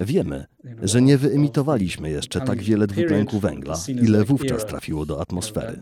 Wiemy, 0.00 0.46
że 0.82 1.02
nie 1.02 1.18
wyemitowaliśmy 1.18 2.10
jeszcze 2.10 2.40
tak 2.40 2.62
wiele 2.62 2.86
dwutlenku 2.86 3.40
węgla, 3.40 3.74
ile 4.02 4.24
wówczas 4.24 4.66
trafiło 4.66 5.06
do 5.06 5.20
atmosfery, 5.20 5.80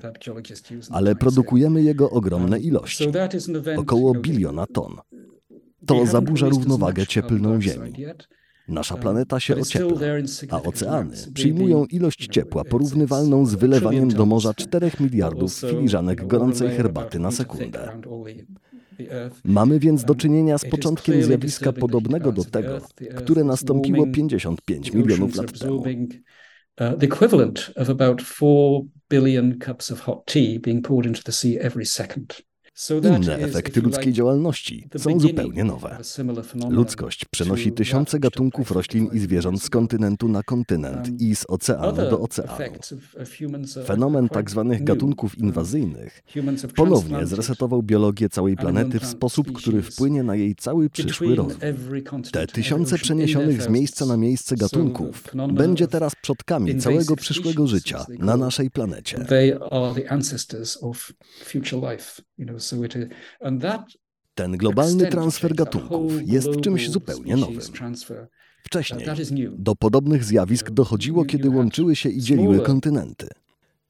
ale 0.90 1.14
produkujemy 1.14 1.82
jego 1.82 2.10
ogromne 2.10 2.58
ilości 2.58 3.08
około 3.76 4.14
biliona 4.14 4.66
ton. 4.66 4.96
To 5.86 6.06
zaburza 6.06 6.48
równowagę 6.48 7.06
cieplną 7.06 7.60
Ziemi. 7.60 7.92
Nasza 8.68 8.94
um, 8.94 9.02
planeta 9.02 9.40
się 9.40 9.56
ociepla, 9.56 10.00
a 10.50 10.62
oceany 10.62 11.16
przyjmują 11.34 11.84
ilość 11.84 12.28
ciepła 12.28 12.64
porównywalną 12.64 13.46
z 13.46 13.54
wylewaniem 13.54 14.08
do 14.08 14.26
morza 14.26 14.54
4 14.54 14.90
miliardów 15.00 15.54
filiżanek 15.54 16.26
gorącej 16.26 16.68
herbaty 16.68 17.18
na 17.18 17.30
sekundę. 17.30 18.00
Mamy 19.44 19.78
więc 19.80 20.04
do 20.04 20.14
czynienia 20.14 20.58
z 20.58 20.64
początkiem 20.64 21.22
zjawiska 21.22 21.72
podobnego 21.72 22.32
do 22.32 22.44
tego, 22.44 22.80
które 23.16 23.44
nastąpiło 23.44 24.06
55 24.06 24.92
milionów 24.92 25.36
lat 25.36 25.58
temu. 25.58 25.84
Uh, 26.80 26.98
the 26.98 27.06
equivalent 27.06 27.72
of 27.76 27.90
about 27.90 28.22
4 28.22 28.50
billion 29.08 29.58
cups 29.58 29.90
of 29.90 30.00
hot 30.00 30.24
tea 30.26 30.58
being 30.60 30.86
poured 30.86 31.06
into 31.06 31.22
the 31.22 31.32
sea 31.32 31.60
every 31.60 31.86
second. 31.86 32.42
Inne 33.02 33.38
efekty 33.38 33.80
ludzkiej 33.80 34.12
działalności 34.12 34.88
są 34.96 35.20
zupełnie 35.20 35.64
nowe. 35.64 35.98
Ludzkość 36.68 37.24
przenosi 37.24 37.72
tysiące 37.72 38.18
gatunków 38.18 38.70
roślin 38.70 39.08
i 39.12 39.18
zwierząt 39.18 39.62
z 39.62 39.70
kontynentu 39.70 40.28
na 40.28 40.42
kontynent 40.42 41.08
um, 41.08 41.18
i 41.18 41.36
z 41.36 41.44
oceanu 41.48 41.96
do 41.96 42.20
oceanu. 42.20 42.52
Fenomen 43.86 44.28
tzw. 44.28 44.76
Gatunków 44.80 45.38
inwazyjnych 45.38 46.22
ponownie 46.76 47.26
zresetował 47.26 47.82
biologię 47.82 48.28
całej 48.28 48.56
planety 48.56 49.00
w 49.00 49.06
sposób, 49.06 49.52
który 49.52 49.82
wpłynie 49.82 50.22
na 50.22 50.34
jej 50.34 50.54
cały 50.54 50.90
przyszły 50.90 51.34
rozwój. 51.34 51.56
Te 52.32 52.46
tysiące 52.46 52.98
przeniesionych 52.98 53.62
z 53.62 53.68
miejsca 53.68 54.06
na 54.06 54.16
miejsce 54.16 54.56
gatunków 54.56 55.24
będzie 55.52 55.86
teraz 55.88 56.12
przodkami 56.22 56.78
całego 56.78 57.16
przyszłego 57.16 57.66
życia 57.66 58.06
na 58.18 58.36
naszej 58.36 58.70
planecie. 58.70 59.26
Ten 64.34 64.56
globalny 64.56 65.06
transfer 65.06 65.54
gatunków 65.54 66.12
jest 66.28 66.60
czymś 66.60 66.90
zupełnie 66.90 67.36
nowym. 67.36 67.60
Wcześniej 68.62 69.08
do 69.58 69.76
podobnych 69.76 70.24
zjawisk 70.24 70.70
dochodziło, 70.70 71.24
kiedy 71.24 71.50
łączyły 71.50 71.96
się 71.96 72.08
i 72.08 72.20
dzieliły 72.22 72.60
kontynenty. 72.60 73.28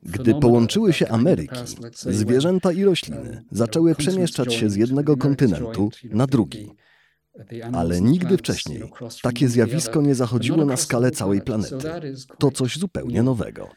Gdy 0.03 0.35
połączyły 0.35 0.93
się 0.93 1.09
Ameryki, 1.09 1.57
zwierzęta 1.95 2.73
i 2.73 2.85
rośliny 2.85 3.45
zaczęły 3.51 3.95
przemieszczać 3.95 4.55
się 4.55 4.71
z 4.71 4.77
jednego 4.77 5.17
kontynentu 5.17 5.91
na 6.05 6.27
drugi. 6.27 6.71
Ale 7.73 8.01
nigdy 8.01 8.37
wcześniej 8.37 8.83
takie 9.23 9.49
zjawisko 9.49 10.03
nie 10.03 10.15
zachodziło 10.15 10.65
na 10.65 10.77
skalę 10.77 11.11
całej 11.11 11.41
planety. 11.41 11.77
To 12.39 12.51
coś 12.51 12.79
zupełnie 12.79 13.23
nowego. 13.23 13.69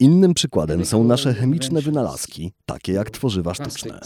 Innym 0.00 0.34
przykładem 0.34 0.84
są 0.84 1.04
nasze 1.04 1.34
chemiczne 1.34 1.82
wynalazki, 1.82 2.52
takie 2.66 2.92
jak 2.92 3.10
tworzywa 3.10 3.54
sztuczne. 3.54 4.00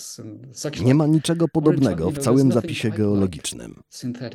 Nie 0.84 0.94
ma 0.94 1.06
niczego 1.06 1.48
podobnego 1.48 2.10
w 2.10 2.18
całym 2.18 2.52
zapisie 2.52 2.90
geologicznym. 2.90 3.82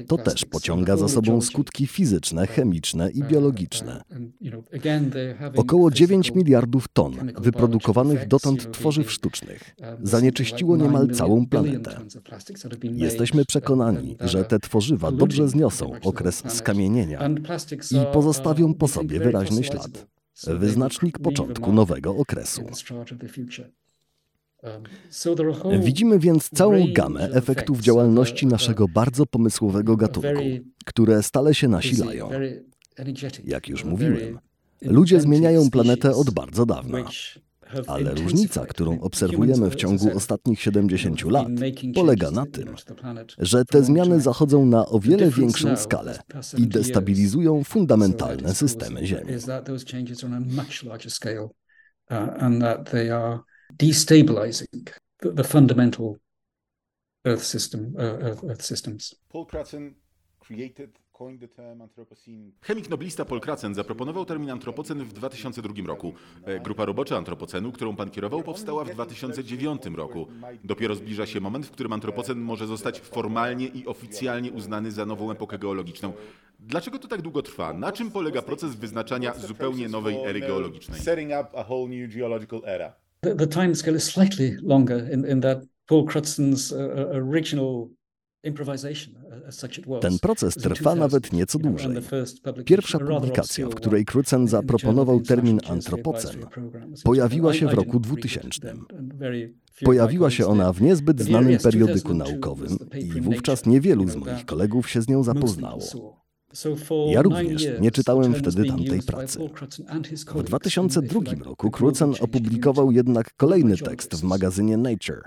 To 0.08 0.18
też 0.18 0.46
pociąga 0.46 0.98
za 0.98 1.08
sobą 1.08 1.42
skutki 1.42 1.88
fizyczne, 1.88 2.48
chemiczne 2.48 3.12
i 3.12 3.24
biologiczne. 3.24 4.04
Około 5.56 5.92
9 5.92 6.32
miliardów 6.36 6.88
ton 6.94 7.32
wyprodukowanych 7.38 8.28
dotąd 8.28 8.72
tworzyw 8.72 9.12
sztucznych 9.12 9.76
zanieczyściło 10.04 10.78
niemal 10.78 11.08
całą 11.10 11.48
planetę. 11.48 12.00
Jesteśmy 12.84 13.46
przekonani, 13.46 14.18
że 14.20 14.46
te 14.46 14.60
tworzywa 14.60 15.12
dobrze 15.12 15.48
zniosą 15.48 15.92
okres 16.04 16.44
skamienienia 16.48 17.30
i 17.92 18.14
pozostawią 18.14 18.74
po 18.74 18.88
sobie 18.88 19.20
wyraźny 19.20 19.64
ślad 19.64 20.15
wyznacznik 20.44 21.20
początku 21.20 21.74
nowego 21.74 22.16
okresu. 22.16 22.62
Um, 25.64 25.82
Widzimy 25.82 26.20
więc 26.20 26.50
całą 26.50 26.94
gamę 26.94 27.30
efektów 27.32 27.82
działalności 27.82 28.48
naszego 28.48 28.88
bardzo 28.88 29.26
pomysłowego 29.26 29.98
gatunku, 29.98 30.42
które 30.86 31.24
stale 31.24 31.56
się 31.56 31.68
nasilają. 31.68 32.30
Jak 33.44 33.70
już 33.70 33.84
mówiłem, 33.84 34.40
ludzie 34.82 35.22
zmieniają 35.22 35.70
planetę 35.70 36.16
od 36.16 36.30
bardzo 36.30 36.66
dawna. 36.66 36.98
Ale 37.88 38.16
różnica, 38.16 38.66
którą 38.66 39.00
obserwujemy 39.00 39.70
w 39.70 39.76
ciągu 39.76 40.18
ostatnich 40.18 40.62
70 40.62 41.22
lat, 41.24 41.48
polega 41.96 42.32
na 42.32 42.46
tym, 42.46 42.76
że 43.38 43.66
te 43.66 43.84
zmiany 43.84 44.22
zachodzą 44.22 44.66
na 44.66 44.86
o 44.86 45.00
wiele 45.00 45.32
większą 45.32 45.78
skalę 45.78 46.20
i 46.58 46.68
destabilizują 46.68 47.64
fundamentalne 47.64 48.56
systemy 48.56 49.06
Ziemi. 49.08 49.32
Paul 59.30 59.46
Crutzen 59.46 59.96
created 60.40 61.05
Chemik 62.62 62.90
noblista 62.90 63.26
Paul 63.26 63.40
Kracen 63.40 63.76
zaproponował 63.76 64.26
termin 64.26 64.50
antropocen 64.50 65.04
w 65.04 65.14
2002 65.14 65.74
roku. 65.88 66.14
E, 66.46 66.60
grupa 66.60 66.86
robocza 66.86 67.18
antropocenu, 67.18 67.72
którą 67.72 67.96
pan 67.96 68.10
kierował, 68.12 68.44
powstała 68.44 68.84
w 68.84 68.90
2009 68.90 69.82
roku. 69.96 70.28
Dopiero 70.64 70.96
zbliża 70.96 71.26
się 71.26 71.40
moment, 71.40 71.66
w 71.66 71.72
którym 71.72 71.94
antropocen 71.94 72.40
może 72.40 72.68
zostać 72.68 73.00
formalnie 73.00 73.68
i 73.68 73.86
oficjalnie 73.86 74.52
uznany 74.52 74.92
za 74.92 75.06
nową 75.06 75.32
epokę 75.32 75.58
geologiczną. 75.58 76.14
Dlaczego 76.60 77.00
to 77.00 77.08
tak 77.08 77.22
długo 77.22 77.42
trwa? 77.42 77.74
Na 77.74 77.92
czym 77.92 78.12
polega 78.12 78.42
proces 78.42 78.76
wyznaczania 78.76 79.34
zupełnie 79.34 79.90
nowej 79.90 80.16
ery 80.26 80.40
geologicznej? 80.40 81.00
The, 83.22 83.36
the 83.36 83.48
time 83.48 83.76
scale 83.76 83.98
is 83.98 84.04
slightly 84.04 84.58
longer 84.64 85.14
in, 85.14 85.26
in 85.26 85.42
that 85.42 85.58
Paul 85.88 86.06
Crutzen's 86.06 86.72
uh, 86.72 86.78
uh 86.78 87.30
original 87.30 87.88
ten 90.02 90.20
proces 90.20 90.56
trwa 90.56 90.96
nawet 90.96 91.34
nieco 91.34 91.60
dłużej. 91.60 91.96
Pierwsza 92.66 93.00
publikacja, 93.00 93.68
w 93.68 93.76
której 93.76 94.06
Crutzen 94.06 94.48
zaproponował 94.48 95.22
termin 95.22 95.60
antropocen, 95.70 96.46
pojawiła 97.04 97.54
się 97.54 97.68
w 97.68 97.74
roku 97.74 98.00
2000. 98.00 98.74
Pojawiła 99.84 100.30
się 100.30 100.48
ona 100.48 100.74
w 100.74 100.82
niezbyt 100.82 101.22
znanym 101.22 101.58
periodyku 101.58 102.14
naukowym 102.14 102.78
i 103.00 103.22
wówczas 103.22 103.66
niewielu 103.66 104.10
z 104.10 104.16
moich 104.16 104.46
kolegów 104.46 104.90
się 104.90 105.02
z 105.02 105.08
nią 105.08 105.24
zapoznało. 105.24 106.25
Ja 107.12 107.22
również 107.22 107.68
nie 107.80 107.92
czytałem 107.92 108.36
wtedy 108.36 108.66
tamtej 108.66 109.02
pracy. 109.02 109.40
W 110.36 110.44
2002 110.44 111.22
roku 111.46 111.72
Crutzen 111.72 112.14
opublikował 112.20 112.92
jednak 112.92 113.36
kolejny 113.36 113.78
tekst 113.78 114.16
w 114.16 114.24
magazynie 114.24 114.78
Nature 114.78 115.22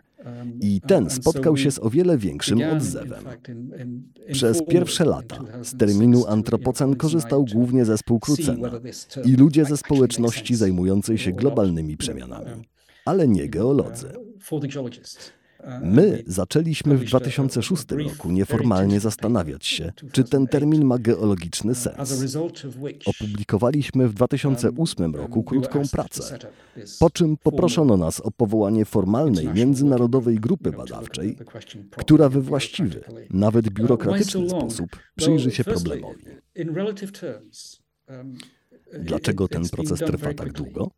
i 0.60 0.80
ten 0.80 1.10
spotkał 1.10 1.56
się 1.56 1.70
z 1.70 1.78
o 1.78 1.90
wiele 1.90 2.18
większym 2.18 2.58
odzewem. 2.76 3.24
Przez 4.32 4.62
pierwsze 4.62 5.04
lata 5.04 5.44
z 5.62 5.76
terminu 5.76 6.26
antropocen 6.26 6.96
korzystał 6.96 7.44
głównie 7.44 7.84
zespół 7.84 8.20
Crutzena 8.20 8.70
i 9.24 9.32
ludzie 9.32 9.64
ze 9.64 9.76
społeczności 9.76 10.56
zajmującej 10.56 11.18
się 11.18 11.32
globalnymi 11.32 11.96
przemianami, 11.96 12.68
ale 13.04 13.28
nie 13.28 13.48
geolodzy. 13.48 14.08
My 15.82 16.22
zaczęliśmy 16.26 16.96
w 16.96 17.04
2006 17.04 17.84
roku 17.90 18.30
nieformalnie 18.30 19.00
zastanawiać 19.00 19.66
się, 19.66 19.92
czy 20.12 20.24
ten 20.24 20.46
termin 20.46 20.84
ma 20.84 20.98
geologiczny 20.98 21.74
sens. 21.74 22.36
Opublikowaliśmy 23.06 24.08
w 24.08 24.14
2008 24.14 25.14
roku 25.14 25.42
krótką 25.42 25.82
pracę, 25.92 26.38
po 26.98 27.10
czym 27.10 27.36
poproszono 27.36 27.96
nas 27.96 28.20
o 28.20 28.30
powołanie 28.30 28.84
formalnej 28.84 29.48
międzynarodowej 29.48 30.40
grupy 30.40 30.72
badawczej, 30.72 31.36
która 31.90 32.28
we 32.28 32.40
właściwy, 32.40 33.04
nawet 33.30 33.68
biurokratyczny 33.68 34.48
sposób 34.48 34.96
przyjrzy 35.16 35.50
się 35.50 35.64
problemowi. 35.64 36.24
Dlaczego 39.00 39.48
ten 39.48 39.68
proces 39.68 39.98
trwa 39.98 40.34
tak 40.34 40.52
długo? 40.52 40.90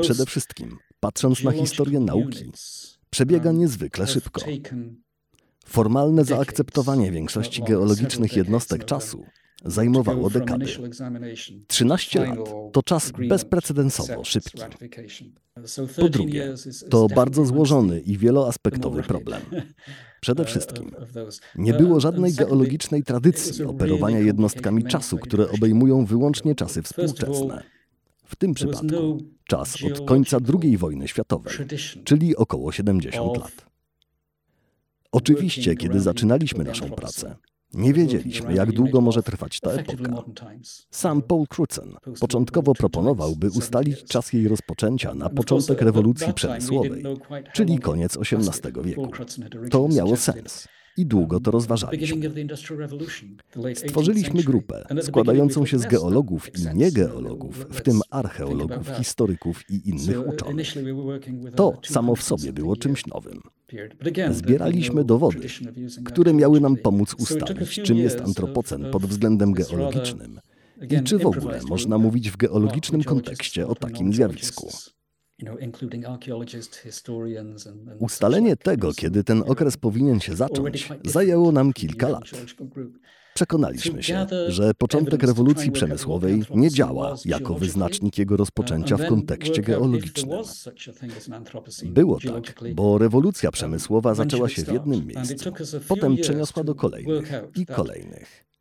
Przede 0.00 0.26
wszystkim, 0.26 0.76
patrząc 1.00 1.44
na 1.44 1.52
historię 1.52 2.00
nauki, 2.00 2.52
przebiega 3.12 3.52
niezwykle 3.52 4.06
szybko. 4.06 4.40
Formalne 5.66 6.24
zaakceptowanie 6.24 7.10
większości 7.10 7.62
geologicznych 7.62 8.36
jednostek 8.36 8.84
czasu 8.84 9.24
zajmowało 9.64 10.30
dekady. 10.30 10.66
13 11.66 12.26
lat 12.26 12.38
to 12.72 12.82
czas 12.82 13.12
bezprecedensowo 13.28 14.24
szybki. 14.24 14.62
Po 15.96 16.08
drugie, 16.08 16.54
to 16.90 17.06
bardzo 17.06 17.44
złożony 17.44 18.00
i 18.00 18.18
wieloaspektowy 18.18 19.02
problem. 19.02 19.42
Przede 20.20 20.44
wszystkim, 20.44 20.90
nie 21.56 21.74
było 21.74 22.00
żadnej 22.00 22.32
geologicznej 22.32 23.02
tradycji 23.02 23.64
operowania 23.64 24.18
jednostkami 24.18 24.84
czasu, 24.84 25.18
które 25.18 25.50
obejmują 25.50 26.04
wyłącznie 26.04 26.54
czasy 26.54 26.82
współczesne. 26.82 27.62
W 28.32 28.36
tym 28.36 28.54
przypadku 28.54 29.18
czas 29.48 29.76
od 29.84 30.06
końca 30.06 30.38
II 30.62 30.76
wojny 30.76 31.08
światowej, 31.08 31.54
czyli 32.04 32.36
około 32.36 32.72
70 32.72 33.36
lat. 33.36 33.66
Oczywiście, 35.12 35.76
kiedy 35.76 36.00
zaczynaliśmy 36.00 36.64
naszą 36.64 36.90
pracę, 36.90 37.36
nie 37.74 37.94
wiedzieliśmy, 37.94 38.54
jak 38.54 38.72
długo 38.72 39.00
może 39.00 39.22
trwać 39.22 39.60
ta 39.60 39.70
epoka. 39.70 40.22
Sam 40.90 41.22
Paul 41.22 41.46
Crutzen 41.46 41.96
początkowo 42.20 42.74
proponował, 42.74 43.36
by 43.36 43.50
ustalić 43.50 44.04
czas 44.04 44.32
jej 44.32 44.48
rozpoczęcia 44.48 45.14
na 45.14 45.28
początek 45.28 45.82
rewolucji 45.82 46.34
przemysłowej, 46.34 47.02
czyli 47.52 47.78
koniec 47.78 48.16
XVIII 48.16 48.72
wieku. 48.84 49.10
To 49.70 49.88
miało 49.88 50.16
sens 50.16 50.68
i 50.96 51.06
długo 51.06 51.40
to 51.40 51.50
rozważaliśmy. 51.50 52.30
Stworzyliśmy 53.74 54.42
grupę 54.42 54.84
składającą 55.02 55.66
się 55.66 55.78
z 55.78 55.86
geologów 55.86 56.58
i 56.58 56.76
niegeologów, 56.76 57.66
w 57.70 57.80
tym 57.80 58.00
archeologów, 58.10 58.88
historyków 58.98 59.70
i 59.70 59.88
innych 59.88 60.28
uczonych. 60.28 60.74
To 61.54 61.78
samo 61.82 62.16
w 62.16 62.22
sobie 62.22 62.52
było 62.52 62.76
czymś 62.76 63.06
nowym. 63.06 63.40
Zbieraliśmy 64.30 65.04
dowody, 65.04 65.48
które 66.04 66.34
miały 66.34 66.60
nam 66.60 66.76
pomóc 66.76 67.14
ustalić, 67.14 67.80
czym 67.82 67.96
jest 67.96 68.20
antropocen 68.20 68.90
pod 68.90 69.06
względem 69.06 69.52
geologicznym 69.52 70.40
i 70.90 71.02
czy 71.02 71.18
w 71.18 71.26
ogóle 71.26 71.60
można 71.68 71.98
mówić 71.98 72.30
w 72.30 72.36
geologicznym 72.36 73.02
kontekście 73.02 73.66
o 73.66 73.74
takim 73.74 74.12
zjawisku. 74.12 74.70
Ustalenie 77.98 78.56
tego, 78.56 78.92
kiedy 78.92 79.24
ten 79.24 79.42
okres 79.46 79.76
powinien 79.76 80.20
się 80.20 80.36
zacząć, 80.36 80.88
zajęło 81.04 81.52
nam 81.52 81.72
kilka 81.72 82.08
lat. 82.08 82.22
Przekonaliśmy 83.34 84.02
się, 84.02 84.26
że 84.48 84.74
początek 84.74 85.22
rewolucji 85.22 85.72
przemysłowej 85.72 86.42
nie 86.54 86.70
działa 86.70 87.16
jako 87.24 87.54
wyznacznik 87.54 88.18
jego 88.18 88.36
rozpoczęcia 88.36 88.96
w 88.96 89.06
kontekście 89.06 89.62
geologicznym. 89.62 90.38
Było 91.84 92.18
tak, 92.20 92.54
bo 92.74 92.98
rewolucja 92.98 93.50
przemysłowa 93.50 94.14
zaczęła 94.14 94.48
się 94.48 94.64
w 94.64 94.72
jednym 94.72 95.06
miejscu, 95.06 95.52
potem 95.88 96.16
przeniosła 96.16 96.64
do 96.64 96.74
kolejnych 96.74 97.32
i 97.56 97.66
kolejnych. 97.66 98.51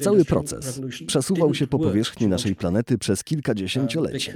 Cały 0.00 0.24
proces 0.24 0.80
przesuwał 1.06 1.54
się 1.54 1.66
po 1.66 1.78
powierzchni 1.78 2.26
naszej 2.26 2.56
planety 2.56 2.98
przez 2.98 3.24
kilka 3.24 3.54
dziesięcioleci, 3.54 4.30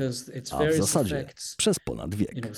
a 0.53 0.65
w 0.65 0.75
zasadzie 0.75 1.27
przez 1.57 1.79
ponad 1.79 2.15
wiek. 2.15 2.53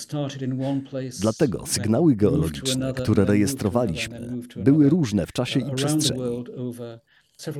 Dlatego 1.21 1.65
sygnały 1.65 2.15
geologiczne, 2.15 2.93
które 2.93 3.25
rejestrowaliśmy, 3.25 4.29
były 4.55 4.89
różne 4.89 5.25
w 5.25 5.31
czasie 5.31 5.59
i 5.59 5.75
przestrzeni. 5.75 6.21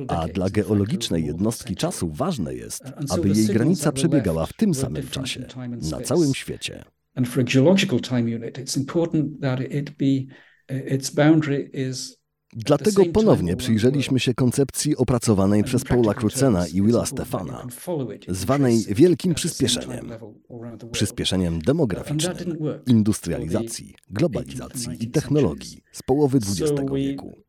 A 0.08 0.28
dla 0.28 0.50
geologicznej 0.50 1.26
jednostki 1.26 1.76
czasu 1.76 2.10
ważne 2.10 2.54
jest, 2.54 2.82
aby 3.10 3.28
jej 3.28 3.46
granica 3.46 3.92
przebiegała 3.92 4.46
w 4.46 4.52
tym 4.52 4.74
samym 4.74 5.08
czasie, 5.08 5.46
na 5.90 6.00
całym 6.00 6.34
świecie. 6.34 6.84
And 7.14 7.28
for 7.28 7.40
a 7.40 7.44
geological 7.44 8.00
time 8.00 8.36
unit, 8.36 8.58
it's 8.58 8.78
important 8.78 9.40
that 9.40 9.60
it 9.60 9.90
be 9.90 10.34
its 10.94 11.10
boundary 11.10 11.70
is 11.72 12.17
Dlatego 12.52 13.04
ponownie 13.06 13.56
przyjrzeliśmy 13.56 14.20
się 14.20 14.34
koncepcji 14.34 14.96
opracowanej 14.96 15.64
przez 15.64 15.84
Paula 15.84 16.14
Crucena 16.14 16.66
i 16.66 16.82
Willa 16.82 17.06
Stefana, 17.06 17.66
zwanej 18.28 18.84
wielkim 18.88 19.34
przyspieszeniem. 19.34 20.10
Przyspieszeniem 20.92 21.58
demograficznym, 21.58 22.56
industrializacji, 22.86 23.94
globalizacji 24.10 25.04
i 25.04 25.10
technologii 25.10 25.82
z 25.92 26.02
połowy 26.02 26.38
XX 26.38 26.82
wieku. 26.94 27.47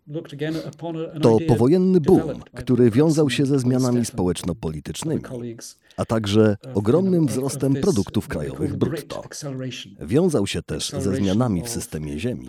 To 1.22 1.38
powojenny 1.48 2.02
boom, 2.02 2.42
który 2.54 2.92
wiązał 2.92 3.30
się 3.30 3.46
ze 3.46 3.60
zmianami 3.60 4.06
społeczno-politycznymi, 4.06 5.22
a 5.98 6.06
także 6.06 6.58
ogromnym 6.74 7.28
wzrostem 7.28 7.74
produktów 7.74 8.28
krajowych 8.28 8.78
brutto. 8.78 9.24
Wiązał 10.02 10.48
się 10.48 10.62
też 10.62 10.90
ze 10.90 11.16
zmianami 11.16 11.64
w 11.64 11.70
systemie 11.70 12.20
Ziemi, 12.20 12.48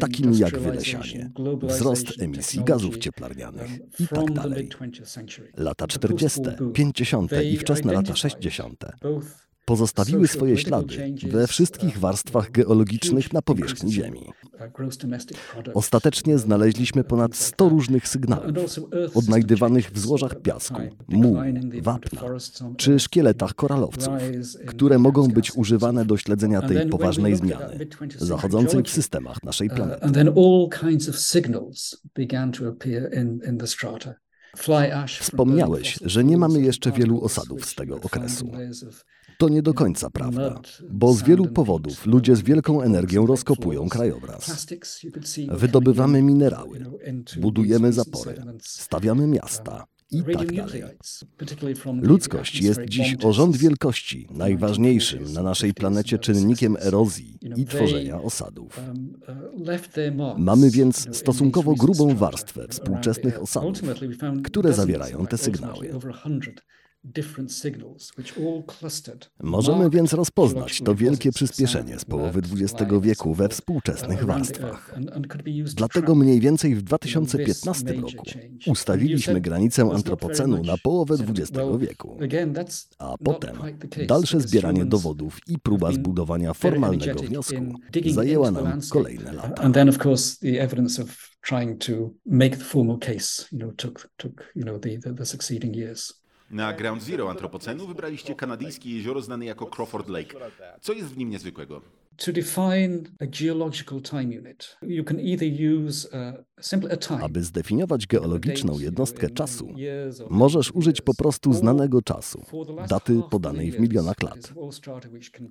takimi 0.00 0.38
jak 0.38 0.58
wylesianie, 0.58 1.30
wzrost 1.62 2.06
emisji 2.20 2.64
gazów 2.64 2.98
cieplarnianych 2.98 3.70
itd. 4.00 4.34
Tak 4.34 4.50
lata 5.56 5.86
40., 5.86 6.40
50. 6.74 7.32
i 7.44 7.56
wczesne 7.56 7.92
lata 7.92 8.16
60 8.16 8.84
pozostawiły 9.66 10.28
swoje 10.28 10.58
ślady 10.58 11.14
we 11.30 11.46
wszystkich 11.46 11.98
warstwach 11.98 12.50
geologicznych 12.50 13.32
na 13.32 13.42
powierzchni 13.42 13.92
Ziemi. 13.92 14.20
Ostatecznie 15.74 16.38
znaleźliśmy 16.38 17.04
ponad 17.04 17.36
100 17.36 17.68
różnych 17.68 18.08
sygnałów, 18.08 18.54
odnajdywanych 19.14 19.90
w 19.90 19.98
złożach 19.98 20.42
piasku, 20.42 20.80
mułu, 21.08 21.38
wapna 21.82 22.20
czy 22.76 22.98
szkieletach 22.98 23.54
koralowców, 23.54 24.14
które 24.66 24.98
mogą 24.98 25.28
być 25.28 25.56
używane 25.56 26.04
do 26.04 26.16
śledzenia 26.16 26.62
tej 26.62 26.88
poważnej 26.88 27.36
zmiany 27.36 27.86
zachodzącej 28.18 28.82
w 28.82 28.88
systemach 28.88 29.42
naszej 29.42 29.70
planety. 29.70 30.06
Wspomniałeś, 35.20 35.98
że 36.04 36.24
nie 36.24 36.36
mamy 36.36 36.60
jeszcze 36.60 36.92
wielu 36.92 37.24
osadów 37.24 37.66
z 37.66 37.74
tego 37.74 37.96
okresu. 37.96 38.50
To 39.38 39.48
nie 39.48 39.62
do 39.62 39.74
końca 39.74 40.10
prawda, 40.10 40.60
bo 40.90 41.12
z 41.12 41.22
wielu 41.22 41.46
powodów 41.46 42.06
ludzie 42.06 42.36
z 42.36 42.42
wielką 42.42 42.82
energią 42.82 43.26
rozkopują 43.26 43.88
krajobraz. 43.88 44.66
Wydobywamy 45.48 46.22
minerały, 46.22 46.86
budujemy 47.40 47.92
zapory, 47.92 48.34
stawiamy 48.60 49.26
miasta 49.26 49.86
i 50.10 50.22
tak 50.22 50.52
dalej. 50.52 50.82
Ludzkość 52.02 52.62
jest 52.62 52.80
dziś 52.88 53.16
o 53.24 53.32
rząd 53.32 53.56
wielkości 53.56 54.28
najważniejszym 54.30 55.32
na 55.32 55.42
naszej 55.42 55.74
planecie 55.74 56.18
czynnikiem 56.18 56.76
erozji 56.80 57.38
i 57.56 57.66
tworzenia 57.66 58.22
osadów. 58.22 58.80
Mamy 60.38 60.70
więc 60.70 61.16
stosunkowo 61.16 61.74
grubą 61.74 62.14
warstwę 62.14 62.66
współczesnych 62.68 63.42
osadów, 63.42 63.82
które 64.44 64.72
zawierają 64.72 65.26
te 65.26 65.38
sygnały. 65.38 65.90
Możemy 69.42 69.90
więc 69.90 70.12
rozpoznać 70.12 70.80
to 70.80 70.94
wielkie 70.94 71.32
przyspieszenie 71.32 71.98
z 71.98 72.04
połowy 72.04 72.40
XX 72.52 72.92
wieku 73.00 73.34
we 73.34 73.48
współczesnych 73.48 74.24
warstwach. 74.24 74.94
Dlatego 75.76 76.14
mniej 76.14 76.40
więcej 76.40 76.74
w 76.74 76.82
2015 76.82 77.92
roku 77.92 78.24
ustaliliśmy 78.66 79.40
granicę 79.40 79.90
antropocenu 79.94 80.62
na 80.62 80.74
połowę 80.82 81.14
XX 81.28 81.58
wieku, 81.78 82.18
a 82.98 83.14
potem 83.24 83.56
dalsze 84.06 84.40
zbieranie 84.40 84.84
dowodów 84.84 85.38
i 85.46 85.58
próba 85.58 85.92
zbudowania 85.92 86.54
formalnego 86.54 87.22
wniosku 87.22 87.54
zajęła 88.06 88.50
nam 88.50 88.80
kolejne 88.90 89.32
lata. 89.32 89.70
trying 91.46 91.78
to 91.78 92.12
make 92.26 92.56
the 92.56 92.64
formal 92.64 92.98
case, 92.98 93.46
you 93.52 93.58
know, 93.58 93.70
took 93.76 94.10
took 94.16 94.50
you 94.54 94.64
know 94.64 94.78
the 94.78 94.98
the, 94.98 95.12
the 95.12 95.24
succeeding 95.24 95.74
years. 95.74 96.12
Na 96.50 96.72
Ground 96.72 97.02
Zero 97.02 97.30
antropocenu 97.30 97.86
wybraliście 97.86 98.34
kanadyjskie 98.34 98.96
jezioro 98.96 99.20
znane 99.22 99.44
jako 99.44 99.66
Crawford 99.66 100.08
Lake. 100.08 100.36
Co 100.80 100.92
jest 100.92 101.08
w 101.08 101.16
nim 101.16 101.30
niezwykłego? 101.30 101.82
Aby 107.22 107.42
zdefiniować 107.42 108.06
geologiczną 108.06 108.78
jednostkę 108.78 109.30
czasu, 109.30 109.68
możesz 110.30 110.72
użyć 110.72 111.00
po 111.00 111.14
prostu 111.14 111.52
znanego 111.52 112.02
czasu, 112.02 112.42
daty 112.88 113.20
podanej 113.30 113.72
w 113.72 113.80
milionach 113.80 114.22
lat. 114.22 114.52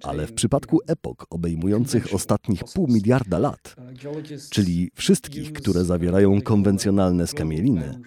Ale 0.04 0.28
w 0.28 0.34
przypadku 0.34 0.80
epok 0.88 1.26
obejmujących 1.30 2.14
ostatnich 2.14 2.62
pół 2.74 2.88
miliarda 2.88 3.40
lat, 3.40 3.76
czyli 4.50 4.92
wszystkich, 4.96 5.54
które 5.54 5.86
zawierają 5.86 6.42
konwencjonalne 6.42 7.28
skamieliny, 7.28 8.00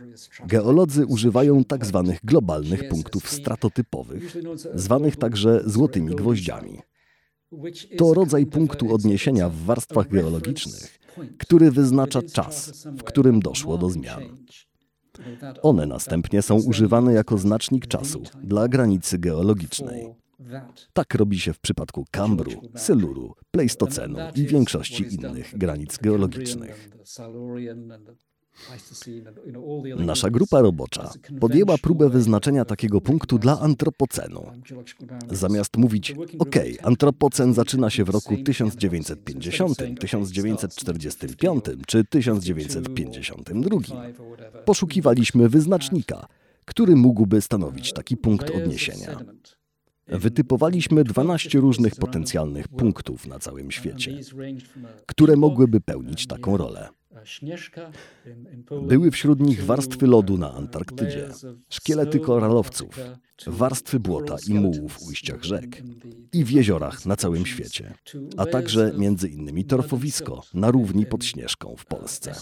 geolodzy 0.47 1.07
używają 1.07 1.64
tak 1.64 1.87
zwanych 1.87 2.18
globalnych 2.25 2.88
punktów 2.88 3.31
stratotypowych, 3.31 4.37
zwanych 4.75 5.16
także 5.16 5.62
złotymi 5.66 6.14
gwoździami. 6.14 6.79
To 7.99 8.15
rodzaj 8.15 8.47
punktu 8.47 8.95
odniesienia 8.95 9.49
w 9.49 9.57
warstwach 9.57 10.09
geologicznych, 10.09 10.99
który 11.39 11.71
wyznacza 11.71 12.23
czas, 12.23 12.87
w 12.99 13.03
którym 13.03 13.41
doszło 13.41 13.79
do 13.79 13.91
zmian. 13.91 14.23
One 15.63 15.87
następnie 15.87 16.43
są 16.43 16.57
używane 16.63 17.13
jako 17.13 17.39
znacznik 17.39 17.87
czasu 17.87 18.23
dla 18.43 18.69
granicy 18.69 19.19
geologicznej. 19.19 20.15
Tak 20.93 21.15
robi 21.15 21.39
się 21.39 21.53
w 21.53 21.61
przypadku 21.61 22.05
Kambru, 22.11 22.51
Syluru, 22.77 23.35
Pleistocenu 23.51 24.19
i 24.35 24.47
większości 24.47 25.15
innych 25.15 25.59
granic 25.59 25.99
geologicznych. 25.99 26.91
Nasza 29.97 30.31
grupa 30.31 30.61
robocza 30.61 31.12
podjęła 31.40 31.79
próbę 31.79 32.11
wyznaczenia 32.11 32.64
takiego 32.64 33.01
punktu 33.01 33.38
dla 33.38 33.61
antropocenu. 33.61 34.47
Zamiast 35.31 35.77
mówić, 35.77 36.14
OK, 36.38 36.55
antropocen 36.83 37.55
zaczyna 37.55 37.90
się 37.90 38.05
w 38.05 38.09
roku 38.09 38.37
1950, 38.44 39.79
1945 40.01 41.64
czy 41.87 42.05
1952, 42.05 43.79
poszukiwaliśmy 44.64 45.49
wyznacznika, 45.49 46.27
który 46.64 46.97
mógłby 46.97 47.40
stanowić 47.40 47.92
taki 47.92 48.16
punkt 48.16 48.51
odniesienia. 48.51 49.18
Wytypowaliśmy 50.09 51.05
12 51.05 51.59
różnych 51.59 51.97
potencjalnych 51.97 52.68
punktów 52.68 53.27
na 53.27 53.38
całym 53.38 53.71
świecie, 53.71 54.21
które 55.07 55.37
mogłyby 55.37 55.81
pełnić 55.81 56.27
taką 56.27 56.57
rolę. 56.57 56.88
Były 58.83 59.11
wśród 59.11 59.40
nich 59.40 59.64
warstwy 59.64 60.07
lodu 60.07 60.38
na 60.38 60.54
Antarktydzie, 60.54 61.28
szkielety 61.68 62.20
koralowców, 62.20 63.00
warstwy 63.46 64.00
błota 64.00 64.37
i 64.48 64.54
mułów 64.54 64.92
w 64.92 65.09
ujściach 65.09 65.44
rzek 65.44 65.83
i 66.33 66.44
w 66.44 66.50
jeziorach 66.50 67.07
na 67.07 67.16
całym 67.16 67.46
świecie, 67.46 67.94
a 68.37 68.46
także 68.46 68.92
między 68.98 69.28
innymi 69.28 69.64
torfowisko 69.64 70.42
na 70.54 70.70
równi 70.70 71.07
pod 71.07 71.24
Śnieżką 71.24 71.74
w 71.78 71.87
Polsce. 71.87 72.35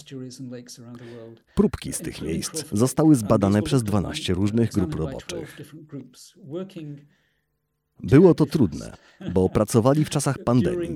Próbki 1.55 1.93
z 1.93 1.97
tych 1.97 2.21
miejsc 2.21 2.63
zostały 2.71 3.15
zbadane 3.15 3.61
przez 3.61 3.83
12 3.83 4.33
różnych 4.33 4.71
grup 4.71 4.95
roboczych. 4.95 5.57
Było 8.03 8.33
to 8.33 8.45
trudne, 8.45 8.97
bo 9.33 9.49
pracowali 9.49 10.05
w 10.05 10.09
czasach 10.09 10.37
pandemii, 10.43 10.95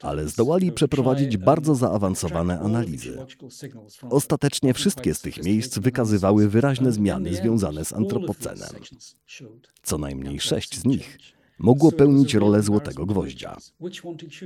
ale 0.00 0.28
zdołali 0.28 0.72
przeprowadzić 0.72 1.36
bardzo 1.36 1.74
zaawansowane 1.74 2.60
analizy. 2.60 3.18
Ostatecznie 4.10 4.74
wszystkie 4.74 5.14
z 5.14 5.20
tych 5.20 5.44
miejsc 5.44 5.78
wykazywały 5.78 6.48
wyraźne 6.48 6.92
zmiany 6.92 7.34
związane 7.34 7.84
z 7.84 7.92
antropocenem. 7.92 8.68
Co 9.82 9.98
najmniej 9.98 10.40
sześć 10.40 10.78
z 10.78 10.84
nich 10.84 11.18
mogło 11.58 11.92
pełnić 11.92 12.34
rolę 12.34 12.62
złotego 12.62 13.06
gwoździa. 13.06 13.56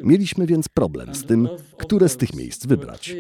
Mieliśmy 0.03 0.47
więc 0.47 0.69
problem 0.69 1.15
z 1.15 1.25
tym, 1.25 1.49
które 1.79 2.09
z 2.09 2.17
tych 2.17 2.35
miejsc 2.35 2.67
wybrać. 2.67 3.15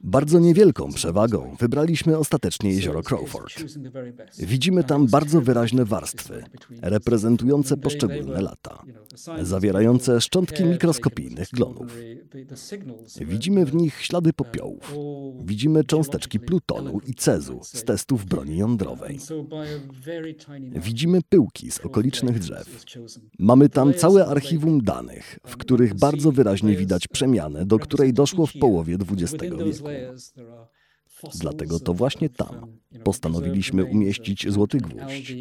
Bardzo 0.00 0.38
niewielką 0.38 0.92
przewagą 0.92 1.56
wybraliśmy 1.60 2.18
ostatecznie 2.18 2.70
jezioro 2.70 3.02
Crawford. 3.02 3.64
Widzimy 4.38 4.84
tam 4.84 5.06
bardzo 5.06 5.40
wyraźne 5.40 5.84
warstwy, 5.84 6.44
reprezentujące 6.82 7.76
poszczególne 7.76 8.40
lata, 8.40 8.82
zawierające 9.42 10.20
szczątki 10.20 10.64
mikroskopijnych 10.64 11.48
glonów. 11.52 11.96
Widzimy 13.20 13.66
w 13.66 13.74
nich 13.74 14.02
ślady 14.02 14.32
popiołów. 14.32 14.94
Widzimy 15.44 15.84
cząsteczki 15.84 16.40
plutonu 16.40 17.00
i 17.06 17.14
cezu 17.14 17.60
z 17.62 17.84
testów 17.84 18.24
broni 18.24 18.56
jądrowej. 18.56 19.18
Widzimy 20.72 21.20
pyłki 21.28 21.70
z 21.70 21.80
okolicznych 21.80 22.38
drzew. 22.38 22.84
Mamy 23.38 23.68
tam 23.68 23.94
całe 23.94 24.26
archiwum 24.26 24.80
danych, 24.82 25.38
w 25.46 25.56
których 25.56 25.94
bardzo 25.94 26.32
wyraźnie 26.32 26.76
widać 26.76 27.08
przemianę, 27.08 27.66
do 27.66 27.78
której 27.78 28.12
doszło 28.12 28.46
w 28.46 28.52
połowie 28.52 28.75
połowie 28.76 28.96
XX 29.10 29.42
wieku. 29.42 29.84
Dlatego 31.40 31.80
to 31.80 31.94
właśnie 31.94 32.28
tam 32.28 32.78
postanowiliśmy 33.04 33.84
umieścić 33.84 34.52
złoty 34.52 34.78
gwóźdź. 34.78 35.34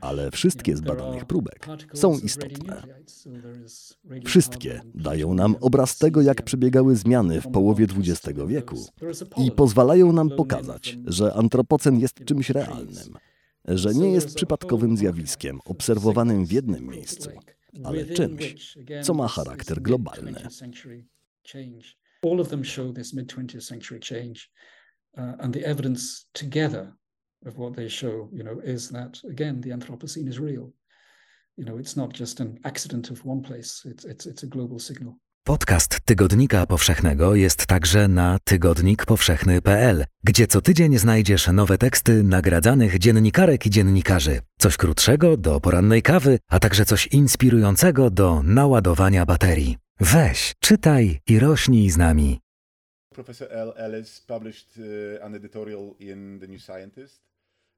Ale 0.00 0.30
wszystkie 0.30 0.76
z 0.76 0.80
badanych 0.80 1.24
próbek 1.24 1.66
są 1.94 2.18
istotne. 2.18 2.82
Wszystkie 4.24 4.80
dają 4.94 5.34
nam 5.34 5.56
obraz 5.60 5.98
tego, 5.98 6.22
jak 6.22 6.42
przebiegały 6.42 6.96
zmiany 6.96 7.40
w 7.40 7.48
połowie 7.48 7.86
XX 7.96 8.38
wieku 8.46 8.76
i 9.36 9.50
pozwalają 9.50 10.12
nam 10.12 10.30
pokazać, 10.30 10.98
że 11.06 11.34
antropocen 11.34 11.98
jest 11.98 12.24
czymś 12.24 12.50
realnym, 12.50 13.18
że 13.64 13.94
nie 13.94 14.10
jest 14.10 14.34
przypadkowym 14.34 14.96
zjawiskiem 14.96 15.60
obserwowanym 15.64 16.46
w 16.46 16.52
jednym 16.52 16.86
miejscu, 16.86 17.30
ale 17.84 18.04
czymś, 18.04 18.78
co 19.02 19.14
ma 19.14 19.28
charakter 19.28 19.82
globalny. 19.82 20.48
All 22.22 22.40
of 22.40 22.48
them 22.48 22.62
show 22.62 22.92
this 22.92 23.14
mid 23.14 23.28
20th 23.28 23.62
century 23.62 24.00
change. 24.00 24.50
Uh, 25.16 25.32
and 25.40 25.52
the 25.52 25.64
evidence 25.64 26.26
together 26.34 26.92
of 27.46 27.56
what 27.56 27.74
they 27.74 27.88
show, 27.88 28.28
you 28.32 28.44
know, 28.44 28.60
is 28.64 28.88
that 28.90 29.20
again 29.30 29.60
the 29.60 29.70
Anthropocene 29.70 30.28
is 30.28 30.38
real. 30.38 30.72
You 31.56 31.64
know, 31.64 31.78
it's 31.78 31.96
not 31.96 32.12
just 32.12 32.40
an 32.40 32.58
accident 32.64 33.10
of 33.10 33.24
one 33.24 33.42
place. 33.42 33.82
It's 33.84 34.04
it's 34.04 34.26
it's 34.26 34.42
a 34.42 34.46
global 34.46 34.78
signal. 34.78 35.14
Podcast 35.44 36.00
Tygodnika 36.04 36.66
Powszechnego 36.66 37.34
jest 37.34 37.66
także 37.66 38.08
na 38.08 38.38
tygodnikpowszechny.pl, 38.44 40.04
gdzie 40.24 40.46
co 40.46 40.60
tydzień 40.60 40.98
znajdziesz 40.98 41.48
nowe 41.52 41.78
teksty 41.78 42.22
nagradzanych 42.22 42.98
dziennikarek 42.98 43.66
i 43.66 43.70
dziennikarzy. 43.70 44.40
Coś 44.58 44.76
krótszego 44.76 45.36
do 45.36 45.60
porannej 45.60 46.02
kawy, 46.02 46.38
a 46.48 46.58
także 46.58 46.84
coś 46.84 47.06
inspirującego 47.06 48.10
do 48.10 48.42
naładowania 48.42 49.26
baterii. 49.26 49.87
Weź, 50.00 50.54
czytaj 50.60 51.20
i 51.26 51.38
rośnij 51.38 51.90
z 51.90 51.96
nami. 51.96 52.40
Professor 53.14 53.48
L. 53.50 53.72
Ellis 53.76 54.20
published 54.20 54.78
uh, 54.78 55.24
an 55.24 55.34
editorial 55.34 55.94
in 56.00 56.38
The 56.40 56.48
New 56.48 56.62
Scientist. 56.62 57.22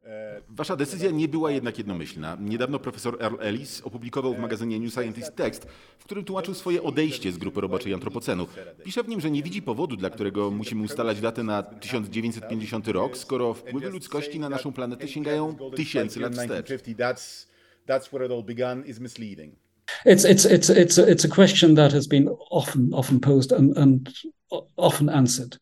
Uh, 0.02 0.08
Wasza 0.48 0.76
decyzja 0.76 1.10
nie 1.10 1.28
była 1.28 1.50
jednak 1.50 1.78
jednomyślna. 1.78 2.36
Niedawno 2.40 2.78
profesor 2.78 3.16
Earl 3.22 3.36
Ellis 3.40 3.80
opublikował 3.80 4.34
w 4.34 4.38
magazynie 4.38 4.80
New 4.80 4.92
Scientist 4.92 5.36
tekst, 5.36 5.66
w 5.98 6.04
którym 6.04 6.24
tłumaczył 6.24 6.54
swoje 6.54 6.82
odejście 6.82 7.32
z 7.32 7.38
grupy 7.38 7.60
roboczej 7.60 7.94
antropocenu. 7.94 8.46
Pisze 8.84 9.02
w 9.02 9.08
nim, 9.08 9.20
że 9.20 9.30
nie 9.30 9.42
widzi 9.42 9.62
powodu, 9.62 9.96
dla 9.96 10.10
którego 10.10 10.50
musimy 10.50 10.82
ustalać 10.82 11.20
datę 11.20 11.42
na 11.42 11.62
1950 11.62 12.88
rok, 12.88 13.16
skoro 13.16 13.54
wpływy 13.54 13.90
ludzkości 13.90 14.40
na 14.40 14.48
naszą 14.48 14.72
planetę 14.72 15.08
sięgają 15.08 15.56
tysięcy 15.76 16.20
lat 16.20 16.34
wstecz. 16.34 16.68
It's 20.06 20.24
it's 20.24 20.44
it's 20.44 20.70
it's 20.70 20.98
a, 20.98 21.10
it's 21.10 21.24
a 21.24 21.28
question 21.28 21.74
that 21.74 21.92
has 21.92 22.08
been 22.08 22.28
often 22.50 22.88
often 22.92 23.20
posed 23.20 23.52
and, 23.52 23.78
and 23.78 24.10
often 24.76 25.08
answered. 25.08 25.58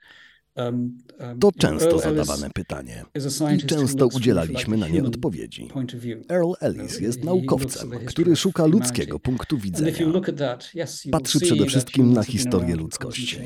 Um, 0.59 0.99
um, 1.21 1.39
to 1.39 1.53
często 1.53 1.99
zadawane 1.99 2.51
pytanie 2.51 3.05
i 3.57 3.67
często 3.67 4.07
udzielaliśmy 4.07 4.77
na 4.77 4.89
nie 4.89 5.05
odpowiedzi. 5.05 5.69
Earl 6.29 6.53
Ellis 6.61 7.01
jest 7.01 7.25
naukowcem, 7.25 7.91
który 8.07 8.37
szuka 8.37 8.67
ludzkiego 8.67 9.19
punktu 9.19 9.59
widzenia. 9.59 9.93
Patrzy 11.11 11.41
przede 11.41 11.67
wszystkim 11.67 12.13
na 12.13 12.23
historię 12.23 12.77
ludzkości. 12.77 13.39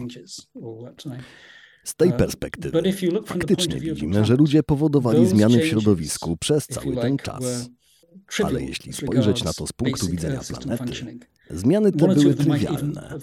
Z 1.85 1.95
tej 1.95 2.13
perspektywy 2.13 2.83
faktycznie 3.25 3.81
widzimy, 3.81 4.25
że 4.25 4.37
ludzie 4.37 4.63
powodowali 4.63 5.27
zmiany 5.27 5.59
w 5.59 5.67
środowisku 5.67 6.37
przez 6.37 6.67
cały 6.67 6.97
ten 6.97 7.17
czas. 7.17 7.71
Ale 8.45 8.63
jeśli 8.63 8.93
spojrzeć 8.93 9.45
na 9.45 9.53
to 9.53 9.67
z 9.67 9.73
punktu 9.73 10.07
widzenia 10.09 10.41
planety, 10.41 11.19
zmiany 11.51 11.93
te 11.93 12.15
były 12.15 12.35
trywialne. 12.35 13.19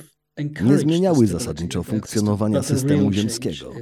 Nie 0.64 0.78
zmieniały 0.78 1.28
zasadniczo 1.28 1.84
funkcjonowania 1.84 2.64
systemu 2.64 3.14
ziemskiego, 3.14 3.74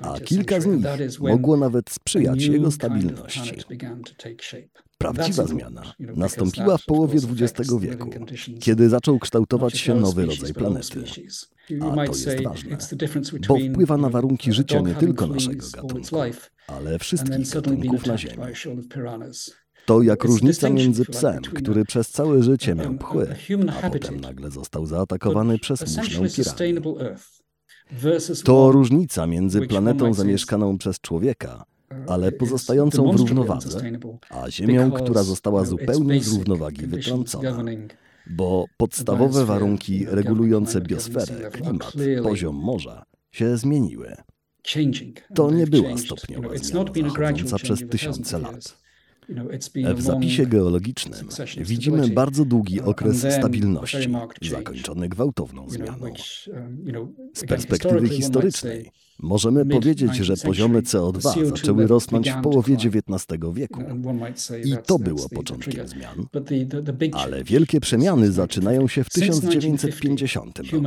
a 0.00 0.20
kilka 0.20 0.60
z 0.60 0.66
nich 0.66 0.84
mogło 1.20 1.56
nawet 1.56 1.90
sprzyjać 1.90 2.44
jego 2.44 2.70
stabilności. 2.70 3.52
Prawdziwa 4.98 5.46
zmiana 5.46 5.92
nastąpiła 5.98 6.78
w 6.78 6.84
połowie 6.84 7.20
XX 7.40 7.72
wieku, 7.80 8.10
kiedy 8.60 8.88
zaczął 8.88 9.18
kształtować 9.18 9.78
się 9.78 9.94
nowy 9.94 10.26
rodzaj 10.26 10.54
planety. 10.54 11.04
A 11.80 11.94
to 12.06 12.12
jest 12.12 12.42
ważne, 12.42 12.76
bo 13.48 13.56
wpływa 13.72 13.96
na 13.96 14.10
warunki 14.10 14.52
życia 14.52 14.80
nie 14.80 14.94
tylko 14.94 15.26
naszego 15.26 15.66
gatunku, 15.70 16.16
ale 16.66 16.98
wszystkich 16.98 17.50
gatunków 17.50 18.06
na 18.06 18.18
Ziemi. 18.18 18.42
To 19.88 20.02
jak 20.02 20.24
różnica 20.24 20.70
między 20.70 21.04
psem, 21.04 21.42
który 21.42 21.84
przez 21.84 22.10
całe 22.10 22.42
życie 22.42 22.74
miał 22.74 22.94
pchły, 22.94 23.36
a 23.82 23.90
potem 23.90 24.20
nagle 24.20 24.50
został 24.50 24.86
zaatakowany 24.86 25.58
przez 25.58 25.96
muszną 25.96 26.26
piramidę. 26.28 27.16
To 28.44 28.72
różnica 28.72 29.26
między 29.26 29.66
planetą 29.66 30.14
zamieszkaną 30.14 30.78
przez 30.78 31.00
człowieka, 31.00 31.64
ale 32.06 32.32
pozostającą 32.32 33.12
w 33.12 33.16
równowadze, 33.16 33.80
a 34.30 34.50
Ziemią, 34.50 34.90
która 34.90 35.22
została 35.22 35.64
zupełnie 35.64 36.22
z 36.22 36.32
równowagi 36.32 36.86
wytrącona. 36.86 37.64
Bo 38.26 38.64
podstawowe 38.76 39.44
warunki 39.44 40.06
regulujące 40.08 40.80
biosferę, 40.80 41.50
klimat, 41.50 41.92
poziom 42.22 42.56
morza 42.56 43.04
się 43.30 43.56
zmieniły. 43.56 44.16
To 45.34 45.50
nie 45.50 45.66
była 45.66 45.98
stopniowa 45.98 46.48
zmiana 46.58 46.92
zachodząca 47.08 47.56
przez 47.56 47.88
tysiące 47.90 48.38
lat. 48.38 48.87
W 49.94 50.02
zapisie 50.02 50.46
geologicznym 50.46 51.28
widzimy 51.58 52.08
bardzo 52.08 52.44
długi 52.44 52.80
okres 52.80 53.26
stabilności, 53.38 53.98
zakończony 54.42 55.08
gwałtowną 55.08 55.70
zmianą. 55.70 56.06
Um, 56.52 57.14
Z 57.34 57.44
perspektywy 57.44 58.08
historycznej 58.08 58.90
możemy 59.18 59.66
powiedzieć, 59.66 60.16
że 60.16 60.36
poziomy 60.36 60.82
CO2 60.82 61.48
zaczęły 61.48 61.86
rosnąć 61.86 62.30
w 62.30 62.42
połowie 62.42 62.74
XIX 62.74 63.40
wieku. 63.52 63.80
i 64.64 64.74
to 64.86 64.98
było 64.98 65.28
początkiem 65.28 65.88
zmian, 65.88 66.26
ale 67.12 67.44
wielkie 67.44 67.80
przemiany 67.80 68.32
zaczynają 68.32 68.88
się 68.88 69.04
w 69.04 69.08
1950 69.08 70.58
roku. 70.58 70.86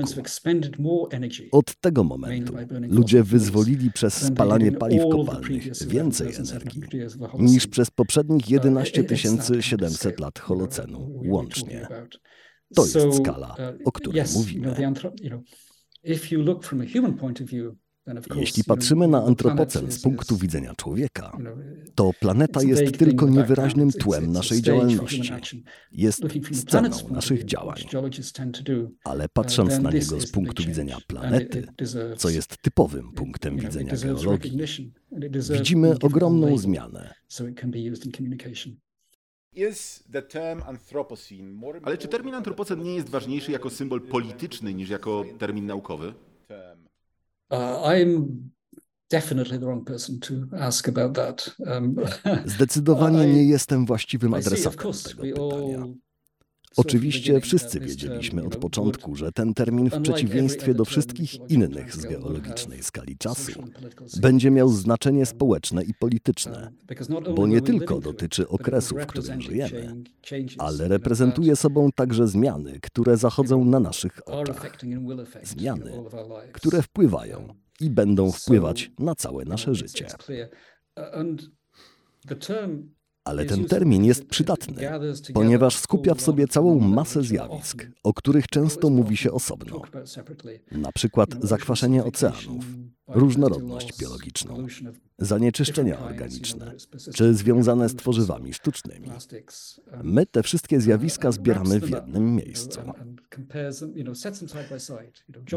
Od 1.52 1.76
tego 1.76 2.04
momentu 2.04 2.54
ludzie 2.82 3.24
wyzwolili 3.24 3.92
przez 3.92 4.14
spalanie 4.14 4.72
paliw 4.72 5.02
kopalnych. 5.12 5.88
więcej 5.88 6.36
energii 6.36 6.82
niż 7.40 7.68
przez 7.68 7.92
poprzednich 7.92 8.50
11 8.50 9.06
700 9.60 10.20
lat 10.20 10.40
Holocenu 10.40 11.22
łącznie. 11.26 11.88
To 12.76 12.86
jest 12.86 13.18
skala, 13.18 13.56
o 13.86 13.92
której 13.92 14.24
mówimy. 14.36 14.76
Jeśli 18.36 18.64
patrzymy 18.64 19.08
na 19.08 19.24
antropocen 19.24 19.92
z 19.92 20.02
punktu 20.02 20.38
widzenia 20.38 20.76
człowieka, 20.76 21.38
to 21.96 22.12
planeta 22.20 22.64
jest 22.64 22.98
tylko 22.98 23.30
niewyraźnym 23.30 23.92
tłem 23.92 24.32
naszej 24.32 24.62
działalności. 24.62 25.32
Jest 25.92 26.24
sceną 26.54 26.90
naszych 27.10 27.46
działań. 27.46 27.78
Ale 29.04 29.30
patrząc 29.30 29.80
na 29.80 29.92
niego 29.92 30.22
z 30.22 30.32
punktu 30.32 30.64
widzenia 30.64 30.98
planety, 31.08 31.68
co 32.18 32.30
jest 32.30 32.58
typowym 32.62 33.12
punktem 33.12 33.58
widzenia 33.58 33.94
geologii, 33.96 34.58
widzimy 35.52 35.96
ogromną 36.02 36.58
zmianę. 36.58 37.14
Ale 41.84 41.98
czy 41.98 42.08
termin 42.08 42.34
antropocen 42.34 42.84
nie 42.84 42.96
jest 42.96 43.10
ważniejszy 43.10 43.52
jako 43.52 43.70
symbol 43.70 44.02
polityczny 44.02 44.74
niż 44.74 44.90
jako 44.90 45.26
termin 45.40 45.66
naukowy? 45.66 46.14
Zdecydowanie 52.46 53.26
nie 53.34 53.44
jestem 53.44 53.86
właściwym 53.86 54.34
adresatem 54.34 54.92
tego 54.94 55.50
pytania. 55.50 55.86
Oczywiście 56.78 57.42
wszyscy 57.42 57.80
wiedzieliśmy 57.80 58.44
od 58.44 58.56
początku, 58.56 59.16
że 59.16 59.32
ten 59.32 59.54
termin 59.54 59.90
w 59.90 60.02
przeciwieństwie 60.02 60.74
do 60.74 60.86
wszystkich 60.86 61.50
innych 61.50 61.96
z 61.96 62.06
geologicznej 62.06 62.84
skali 62.84 63.18
czasu 63.18 63.52
będzie 64.22 64.52
miał 64.52 64.70
znaczenie 64.70 65.26
społeczne 65.26 65.84
i 65.84 65.94
polityczne, 65.94 66.72
bo 67.36 67.48
nie 67.48 67.62
tylko 67.62 68.00
dotyczy 68.00 68.48
okresu, 68.48 68.96
w 68.96 69.06
którym 69.06 69.42
żyjemy, 69.42 69.96
ale 70.58 70.88
reprezentuje 70.88 71.56
sobą 71.56 71.90
także 71.96 72.28
zmiany, 72.28 72.80
które 72.82 73.18
zachodzą 73.18 73.66
na 73.66 73.80
naszych 73.80 74.20
oczach. 74.26 74.78
Zmiany, 75.44 75.92
które 76.52 76.82
wpływają 76.82 77.48
i 77.82 77.90
będą 77.90 78.32
wpływać 78.32 78.92
na 79.00 79.16
całe 79.16 79.46
nasze 79.46 79.76
życie. 79.76 80.08
Ale 83.24 83.46
ten 83.46 83.66
termin 83.66 84.06
jest 84.06 84.26
przydatny, 84.26 84.90
ponieważ 85.34 85.76
skupia 85.78 86.14
w 86.14 86.22
sobie 86.22 86.48
całą 86.48 86.80
masę 86.80 87.24
zjawisk, 87.24 87.88
o 88.04 88.14
których 88.14 88.48
często 88.48 88.90
mówi 88.90 89.18
się 89.18 89.32
osobno. 89.32 89.82
Na 90.72 90.92
przykład 90.92 91.30
zakwaszenie 91.42 92.04
oceanów, 92.04 92.66
różnorodność 93.08 94.00
biologiczną, 94.00 94.68
zanieczyszczenia 95.18 96.00
organiczne, 96.00 96.74
czy 97.14 97.34
związane 97.34 97.90
z 97.90 97.96
tworzywami 97.96 98.54
sztucznymi. 98.54 99.10
My 100.04 100.26
te 100.26 100.44
wszystkie 100.44 100.82
zjawiska 100.82 101.32
zbieramy 101.32 101.80
w 101.80 101.90
jednym 101.90 102.36
miejscu. 102.36 102.80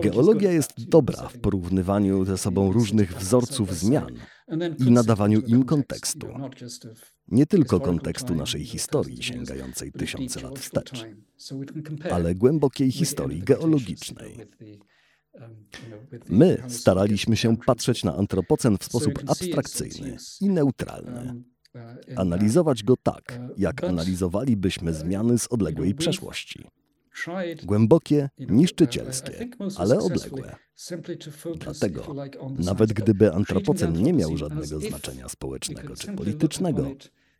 Geologia 0.02 0.52
jest 0.52 0.88
dobra 0.88 1.28
w 1.28 1.38
porównywaniu 1.38 2.24
ze 2.24 2.38
sobą 2.38 2.72
różnych 2.72 3.16
wzorców 3.16 3.74
zmian 3.74 4.06
i 4.86 4.90
nadawaniu 4.90 5.40
im 5.40 5.64
kontekstu. 5.64 6.26
Nie 7.28 7.46
tylko 7.46 7.80
kontekstu 7.80 8.34
naszej 8.34 8.64
historii 8.64 9.22
sięgającej 9.22 9.92
tysiące 9.92 10.40
lat 10.40 10.58
wstecz, 10.58 11.04
ale 12.10 12.34
głębokiej 12.34 12.92
historii 12.92 13.42
geologicznej. 13.42 14.36
My 16.28 16.62
staraliśmy 16.68 17.36
się 17.36 17.56
patrzeć 17.56 18.04
na 18.04 18.16
antropocen 18.16 18.78
w 18.78 18.84
sposób 18.84 19.12
abstrakcyjny 19.26 20.16
i 20.40 20.48
neutralny. 20.48 21.42
Analizować 22.16 22.82
go 22.82 22.96
tak, 22.96 23.40
jak 23.56 23.84
analizowalibyśmy 23.84 24.94
zmiany 24.94 25.38
z 25.38 25.46
odległej 25.46 25.94
przeszłości. 25.94 26.66
Głębokie, 27.64 28.28
niszczycielskie, 28.38 29.48
ale 29.76 29.98
odległe. 29.98 30.56
Dlatego, 31.56 32.14
nawet 32.58 32.92
gdyby 32.92 33.32
antropocen 33.32 34.02
nie 34.02 34.12
miał 34.12 34.36
żadnego 34.36 34.80
znaczenia 34.80 35.28
społecznego 35.28 35.96
czy 35.96 36.12
politycznego, 36.12 36.90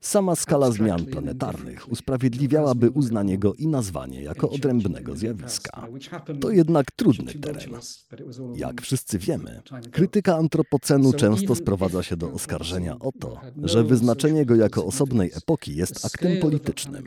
Sama 0.04 0.36
skala 0.36 0.70
zmian 0.70 1.06
planetarnych 1.06 1.92
usprawiedliwiałaby 1.92 2.90
uznanie 2.90 3.38
go 3.38 3.54
i 3.54 3.68
nazwanie 3.68 4.22
jako 4.22 4.50
odrębnego 4.50 5.16
zjawiska. 5.16 5.86
To 6.40 6.50
jednak 6.50 6.90
trudny 6.90 7.34
teren. 7.34 7.80
Jak 8.56 8.82
wszyscy 8.82 9.18
wiemy, 9.18 9.62
krytyka 9.90 10.36
antropocenu 10.36 11.12
często 11.12 11.54
sprowadza 11.54 12.02
się 12.02 12.16
do 12.16 12.32
oskarżenia 12.32 12.98
o 12.98 13.12
to, 13.12 13.40
że 13.62 13.84
wyznaczenie 13.84 14.46
go 14.46 14.54
jako 14.54 14.86
osobnej 14.86 15.30
epoki 15.34 15.76
jest 15.76 16.04
aktem 16.06 16.40
politycznym. 16.40 17.04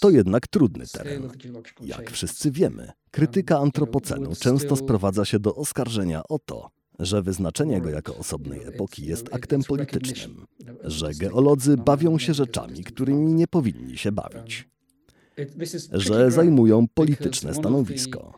To 0.00 0.10
jednak 0.10 0.46
trudny 0.46 0.86
teren. 0.86 1.28
Jak 1.80 2.10
wszyscy 2.10 2.50
wiemy, 2.50 2.92
krytyka 3.10 3.58
antropocenu 3.58 4.30
często 4.40 4.76
sprowadza 4.76 5.24
się 5.24 5.38
do 5.38 5.54
oskarżenia 5.54 6.22
o 6.28 6.38
to, 6.38 6.70
że 7.00 7.22
wyznaczenie 7.22 7.80
go 7.80 7.90
jako 7.90 8.16
osobnej 8.16 8.64
epoki 8.64 9.06
jest 9.06 9.34
aktem 9.34 9.62
politycznym, 9.62 10.46
że 10.84 11.10
geolodzy 11.14 11.76
bawią 11.76 12.18
się 12.18 12.34
rzeczami, 12.34 12.84
którymi 12.84 13.34
nie 13.34 13.46
powinni 13.46 13.98
się 13.98 14.12
bawić, 14.12 14.68
że 15.92 16.30
zajmują 16.30 16.86
polityczne 16.94 17.54
stanowisko. 17.54 18.34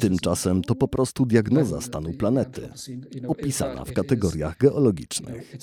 Tymczasem 0.00 0.62
to 0.62 0.74
po 0.74 0.88
prostu 0.88 1.26
diagnoza 1.26 1.80
stanu 1.80 2.12
planety, 2.12 2.68
opisana 3.28 3.84
w 3.84 3.92
kategoriach 3.92 4.58
geologicznych. 4.58 5.56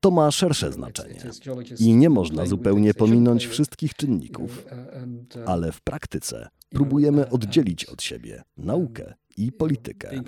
To 0.00 0.10
ma 0.10 0.30
szersze 0.30 0.72
znaczenie 0.72 1.22
i 1.78 1.94
nie 1.94 2.10
można 2.10 2.46
zupełnie 2.46 2.94
pominąć 2.94 3.46
wszystkich 3.46 3.94
czynników, 3.94 4.66
ale 5.46 5.72
w 5.72 5.80
praktyce 5.80 6.48
próbujemy 6.70 7.30
oddzielić 7.30 7.84
od 7.84 8.02
siebie 8.02 8.42
naukę 8.56 9.14
i 9.36 9.52
politykę. 9.52 10.22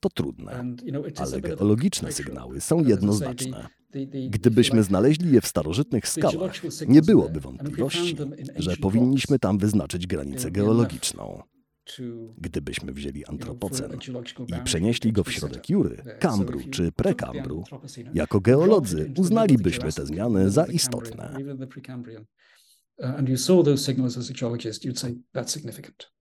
To 0.00 0.10
trudne, 0.10 0.74
ale 1.16 1.40
geologiczne 1.40 2.12
sygnały 2.12 2.60
są 2.60 2.84
jednoznaczne. 2.84 3.68
Gdybyśmy 4.30 4.82
znaleźli 4.82 5.32
je 5.32 5.40
w 5.40 5.46
starożytnych 5.46 6.08
skałach, 6.08 6.52
nie 6.88 7.02
byłoby 7.02 7.40
wątpliwości, 7.40 8.16
że 8.56 8.76
powinniśmy 8.76 9.38
tam 9.38 9.58
wyznaczyć 9.58 10.06
granicę 10.06 10.50
geologiczną. 10.50 11.42
Gdybyśmy 12.38 12.92
wzięli 12.92 13.24
antropocen 13.24 13.98
i 14.48 14.64
przenieśli 14.64 15.12
go 15.12 15.24
w 15.24 15.32
środek 15.32 15.68
Jury, 15.70 16.02
Kambru 16.20 16.60
czy 16.70 16.92
prekambru, 16.92 17.64
jako 18.14 18.40
geolodzy 18.40 19.12
uznalibyśmy 19.18 19.92
te 19.92 20.06
zmiany 20.06 20.50
za 20.50 20.64
istotne. 20.64 21.36
And 23.02 23.28
you 23.28 23.36
saw 23.36 23.64
those 23.64 23.92
signals 23.92 24.18
as 24.18 24.30
a 24.30 24.32
geologist, 24.32 24.84
you'd 24.84 24.98
say 24.98 25.14
that's 25.34 25.52
significant. 25.52 26.15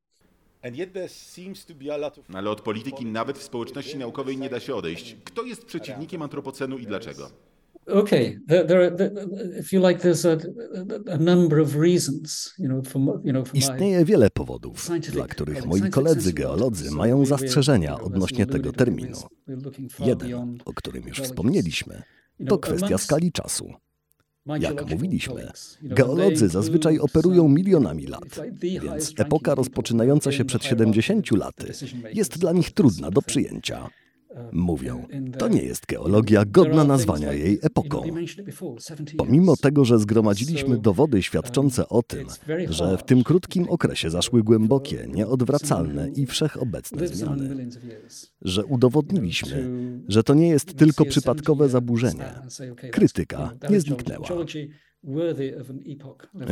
Ale 2.33 2.49
od 2.49 2.61
polityki 2.61 3.05
nawet 3.05 3.37
w 3.37 3.43
społeczności 3.43 3.97
naukowej 3.97 4.37
nie 4.37 4.49
da 4.49 4.59
się 4.59 4.75
odejść. 4.75 5.15
Kto 5.23 5.43
jest 5.43 5.65
przeciwnikiem 5.65 6.21
antropocenu 6.21 6.77
i 6.77 6.85
dlaczego? 6.85 7.29
okay 7.87 8.39
there, 8.47 8.63
there, 8.63 8.91
there, 8.91 9.11
if 9.59 9.71
you 9.71 9.79
like 9.79 9.99
there's 9.99 10.25
a, 10.25 10.37
a 11.11 11.17
number 11.17 11.59
of 11.59 11.75
reasons 11.75 12.53
you 12.57 12.67
know 12.67 12.81
for, 12.81 12.99
you 13.23 13.31
know 13.31 13.45
for 13.47 13.57
Istnieje 13.57 14.05
wiele 14.05 14.29
powodów, 14.29 14.89
dla 15.11 15.27
których 15.27 15.65
moi 15.65 15.89
koledzy 15.89 16.33
geolodzy 16.33 16.91
mają 16.91 17.25
zastrzeżenia 17.25 17.99
odnośnie 17.99 18.45
tego 18.45 18.71
terminu. 18.71 19.17
Jeden, 19.99 20.57
o 20.65 20.73
którym 20.73 21.07
już 21.07 21.19
wspomnieliśmy, 21.21 22.03
to 22.47 22.57
kwestia 22.57 22.97
skali 22.97 23.31
czasu. 23.31 23.73
Jak 24.45 24.89
mówiliśmy, 24.89 25.51
geolodzy 25.81 26.49
zazwyczaj 26.49 26.99
operują 26.99 27.49
milionami 27.49 28.07
lat, 28.07 28.41
więc 28.61 29.13
epoka 29.17 29.55
rozpoczynająca 29.55 30.31
się 30.31 30.45
przed 30.45 30.63
70 30.63 31.31
laty 31.31 31.73
jest 32.13 32.37
dla 32.37 32.51
nich 32.51 32.71
trudna 32.71 33.11
do 33.11 33.21
przyjęcia. 33.21 33.89
Mówią, 34.51 35.05
to 35.37 35.47
nie 35.47 35.63
jest 35.63 35.85
geologia 35.85 36.45
godna 36.45 36.83
nazwania 36.83 37.33
jej 37.33 37.59
epoką. 37.61 38.01
Pomimo 39.17 39.57
tego, 39.57 39.85
że 39.85 39.99
zgromadziliśmy 39.99 40.77
dowody 40.77 41.23
świadczące 41.23 41.89
o 41.89 42.03
tym, 42.03 42.27
że 42.69 42.97
w 42.97 43.03
tym 43.03 43.23
krótkim 43.23 43.69
okresie 43.69 44.09
zaszły 44.09 44.43
głębokie, 44.43 45.07
nieodwracalne 45.13 46.09
i 46.09 46.25
wszechobecne 46.25 47.07
zmiany, 47.07 47.69
że 48.41 48.65
udowodniliśmy, 48.65 49.69
że 50.07 50.23
to 50.23 50.33
nie 50.33 50.49
jest 50.49 50.77
tylko 50.77 51.05
przypadkowe 51.05 51.69
zaburzenie, 51.69 52.33
krytyka 52.91 53.51
nie 53.69 53.79
zniknęła. 53.79 54.27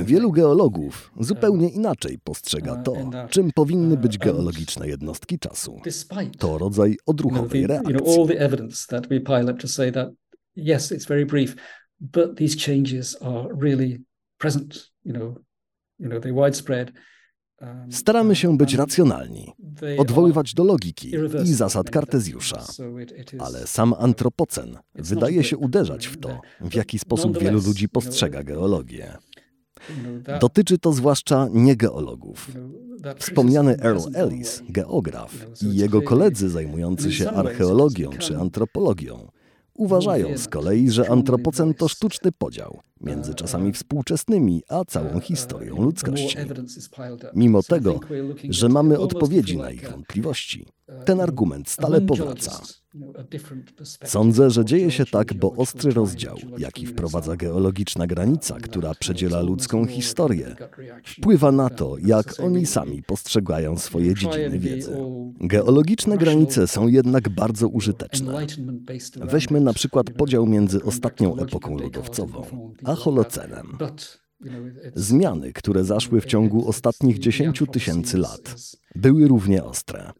Wielu 0.05 0.31
geologów 0.31 1.11
zupełnie 1.19 1.69
inaczej 1.69 2.19
postrzega 2.23 2.75
to, 2.75 2.93
czym 3.29 3.51
powinny 3.55 3.97
być 3.97 4.17
geologiczne 4.17 4.87
jednostki 4.87 5.39
czasu. 5.39 5.81
To 6.37 6.57
rodzaj 6.57 6.97
odruchowej 7.05 7.67
reakcji. 7.67 7.95
Yes, 10.55 10.91
it's 10.91 11.07
very 11.07 11.25
brief, 11.25 11.55
but 11.99 12.37
these 12.37 12.57
changes 12.57 13.17
are 13.21 13.47
really 13.61 14.03
present, 14.37 14.91
you 15.05 15.13
know, 15.13 15.35
you 15.99 16.09
know, 16.09 16.19
they're 16.19 16.45
widespread. 16.45 16.91
Staramy 17.91 18.35
się 18.35 18.57
być 18.57 18.73
racjonalni, 18.73 19.53
odwoływać 19.97 20.53
do 20.53 20.63
logiki 20.63 21.11
i 21.43 21.53
zasad 21.53 21.89
Kartezjusza, 21.89 22.63
ale 23.39 23.67
sam 23.67 23.93
antropocen 23.99 24.77
wydaje 24.95 25.43
się 25.43 25.57
uderzać 25.57 26.07
w 26.07 26.19
to, 26.19 26.41
w 26.61 26.75
jaki 26.75 26.99
sposób 26.99 27.39
wielu 27.39 27.61
ludzi 27.61 27.89
postrzega 27.89 28.43
geologię. 28.43 29.17
Dotyczy 30.39 30.77
to 30.77 30.93
zwłaszcza 30.93 31.47
niegeologów. 31.53 32.51
Wspomniany 33.17 33.77
Earl 33.79 33.99
Ellis, 34.13 34.63
geograf, 34.69 35.47
i 35.61 35.75
jego 35.75 36.01
koledzy 36.01 36.49
zajmujący 36.49 37.11
się 37.11 37.29
archeologią 37.29 38.09
czy 38.09 38.37
antropologią 38.37 39.31
Uważają 39.77 40.37
z 40.37 40.47
kolei, 40.47 40.89
że 40.89 41.09
antropocen 41.09 41.73
to 41.73 41.87
sztuczny 41.87 42.31
podział 42.31 42.79
między 43.01 43.33
czasami 43.33 43.73
współczesnymi 43.73 44.63
a 44.69 44.85
całą 44.85 45.19
historią 45.19 45.81
ludzkości. 45.81 46.37
Mimo 47.35 47.63
tego, 47.63 47.99
że 48.49 48.69
mamy 48.69 48.99
odpowiedzi 48.99 49.57
na 49.57 49.71
ich 49.71 49.89
wątpliwości, 49.91 50.65
ten 51.05 51.21
argument 51.21 51.69
stale 51.69 52.01
powraca. 52.01 52.61
Sądzę, 54.05 54.49
że 54.49 54.65
dzieje 54.65 54.91
się 54.91 55.05
tak, 55.05 55.33
bo 55.33 55.51
ostry 55.51 55.91
rozdział, 55.91 56.37
jaki 56.57 56.85
wprowadza 56.85 57.35
geologiczna 57.35 58.07
granica, 58.07 58.57
która 58.59 58.95
przedziela 58.95 59.41
ludzką 59.41 59.85
historię, 59.85 60.55
wpływa 61.05 61.51
na 61.51 61.69
to, 61.69 61.95
jak 62.05 62.39
oni 62.39 62.65
sami 62.65 63.03
postrzegają 63.03 63.77
swoje 63.77 64.15
dziedziny 64.15 64.59
wiedzy. 64.59 64.97
Geologiczne 65.39 66.17
granice 66.17 66.67
są 66.67 66.87
jednak 66.87 67.29
bardzo 67.29 67.67
użyteczne. 67.67 68.47
Weźmy 69.15 69.61
na 69.61 69.73
przykład 69.73 70.09
podział 70.09 70.45
między 70.45 70.83
ostatnią 70.83 71.37
epoką 71.37 71.77
lodowcową 71.77 72.45
a 72.83 72.95
holocenem. 72.95 73.77
Zmiany, 74.95 75.53
które 75.53 75.83
zaszły 75.83 76.21
w 76.21 76.25
ciągu 76.25 76.67
ostatnich 76.67 77.19
10 77.19 77.63
tysięcy 77.71 78.17
lat, 78.17 78.55
były 78.95 79.27
równie 79.27 79.63
ostre. 79.63 80.11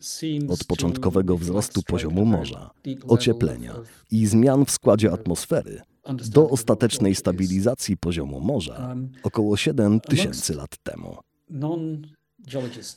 Od 0.49 0.63
początkowego 0.63 1.38
wzrostu 1.38 1.82
poziomu 1.82 2.26
morza, 2.26 2.71
ocieplenia 3.08 3.73
i 4.12 4.26
zmian 4.26 4.65
w 4.65 4.71
składzie 4.71 5.12
atmosfery 5.12 5.82
do 6.30 6.49
ostatecznej 6.49 7.15
stabilizacji 7.15 7.97
poziomu 7.97 8.39
morza 8.39 8.95
około 9.23 9.58
7 9.58 9.99
tysięcy 9.99 10.56
lat 10.56 10.78
temu. 10.78 11.17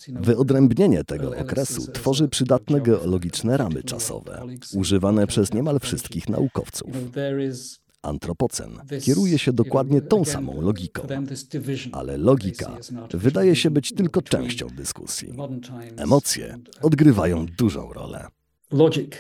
Wyodrębnienie 0.08 1.04
tego 1.04 1.38
okresu 1.38 1.92
tworzy 1.92 2.28
przydatne 2.28 2.80
geologiczne 2.80 3.56
ramy 3.56 3.82
czasowe, 3.82 4.46
używane 4.74 5.26
przez 5.26 5.54
niemal 5.54 5.80
wszystkich 5.80 6.28
naukowców. 6.28 6.90
Antropocen 8.06 8.78
kieruje 9.02 9.38
się 9.38 9.52
dokładnie 9.52 10.00
tą 10.00 10.24
samą 10.24 10.60
logiką, 10.60 11.06
ale 11.92 12.16
logika 12.16 12.76
wydaje 13.14 13.56
się 13.56 13.70
być 13.70 13.92
tylko 13.92 14.22
częścią 14.22 14.66
dyskusji. 14.66 15.32
Emocje 15.96 16.58
odgrywają 16.82 17.46
dużą 17.58 17.92
rolę. 17.92 18.26
Logic 18.70 19.12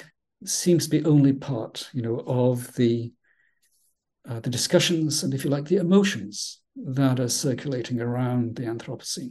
seems 0.44 0.88
to 0.88 0.96
be 0.96 1.10
only 1.10 1.34
part, 1.34 1.90
you 1.94 2.02
know, 2.02 2.22
of 2.26 2.72
the 2.72 3.08
uh, 4.24 4.40
the 4.40 4.50
discussions 4.50 5.24
and 5.24 5.34
if 5.34 5.48
you 5.48 5.56
like 5.56 5.68
the 5.68 5.80
emotions 5.80 6.62
that 6.94 7.20
are 7.20 7.28
circulating 7.28 8.00
around 8.00 8.56
the 8.56 8.70
Anthropocene. 8.70 9.30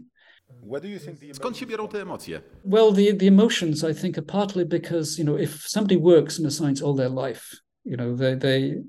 Skąd 1.33 1.57
się 1.57 1.65
biorą 1.65 1.87
te 1.87 2.01
emocje? 2.01 2.41
Well, 2.65 2.93
the, 2.93 3.13
the 3.13 3.27
emotions, 3.27 3.83
I 3.83 4.01
think, 4.01 4.17
are 4.17 4.25
partly 4.25 4.65
because, 4.65 5.21
you 5.21 5.25
know, 5.25 5.39
if 5.39 5.69
somebody 5.69 5.97
works 5.97 6.39
in 6.39 6.45
a 6.45 6.51
science 6.51 6.85
all 6.85 6.95
their 6.95 7.11
life, 7.11 7.57
you 7.85 7.97
know, 7.97 8.17
they, 8.17 8.37
they 8.37 8.83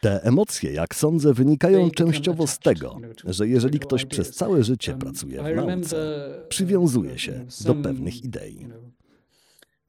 te 0.00 0.22
emocje, 0.22 0.72
jak 0.72 0.94
sądzę, 0.94 1.34
wynikają 1.34 1.90
częściowo 1.90 2.46
z 2.46 2.58
tego, 2.58 2.98
że 3.24 3.48
jeżeli 3.48 3.78
ktoś 3.78 4.04
przez 4.04 4.30
całe 4.30 4.64
życie 4.64 4.94
pracuje 4.94 5.42
w 5.42 5.56
nauce, 5.56 5.96
przywiązuje 6.48 7.18
się 7.18 7.46
do 7.64 7.74
pewnych 7.74 8.24
idei. 8.24 8.66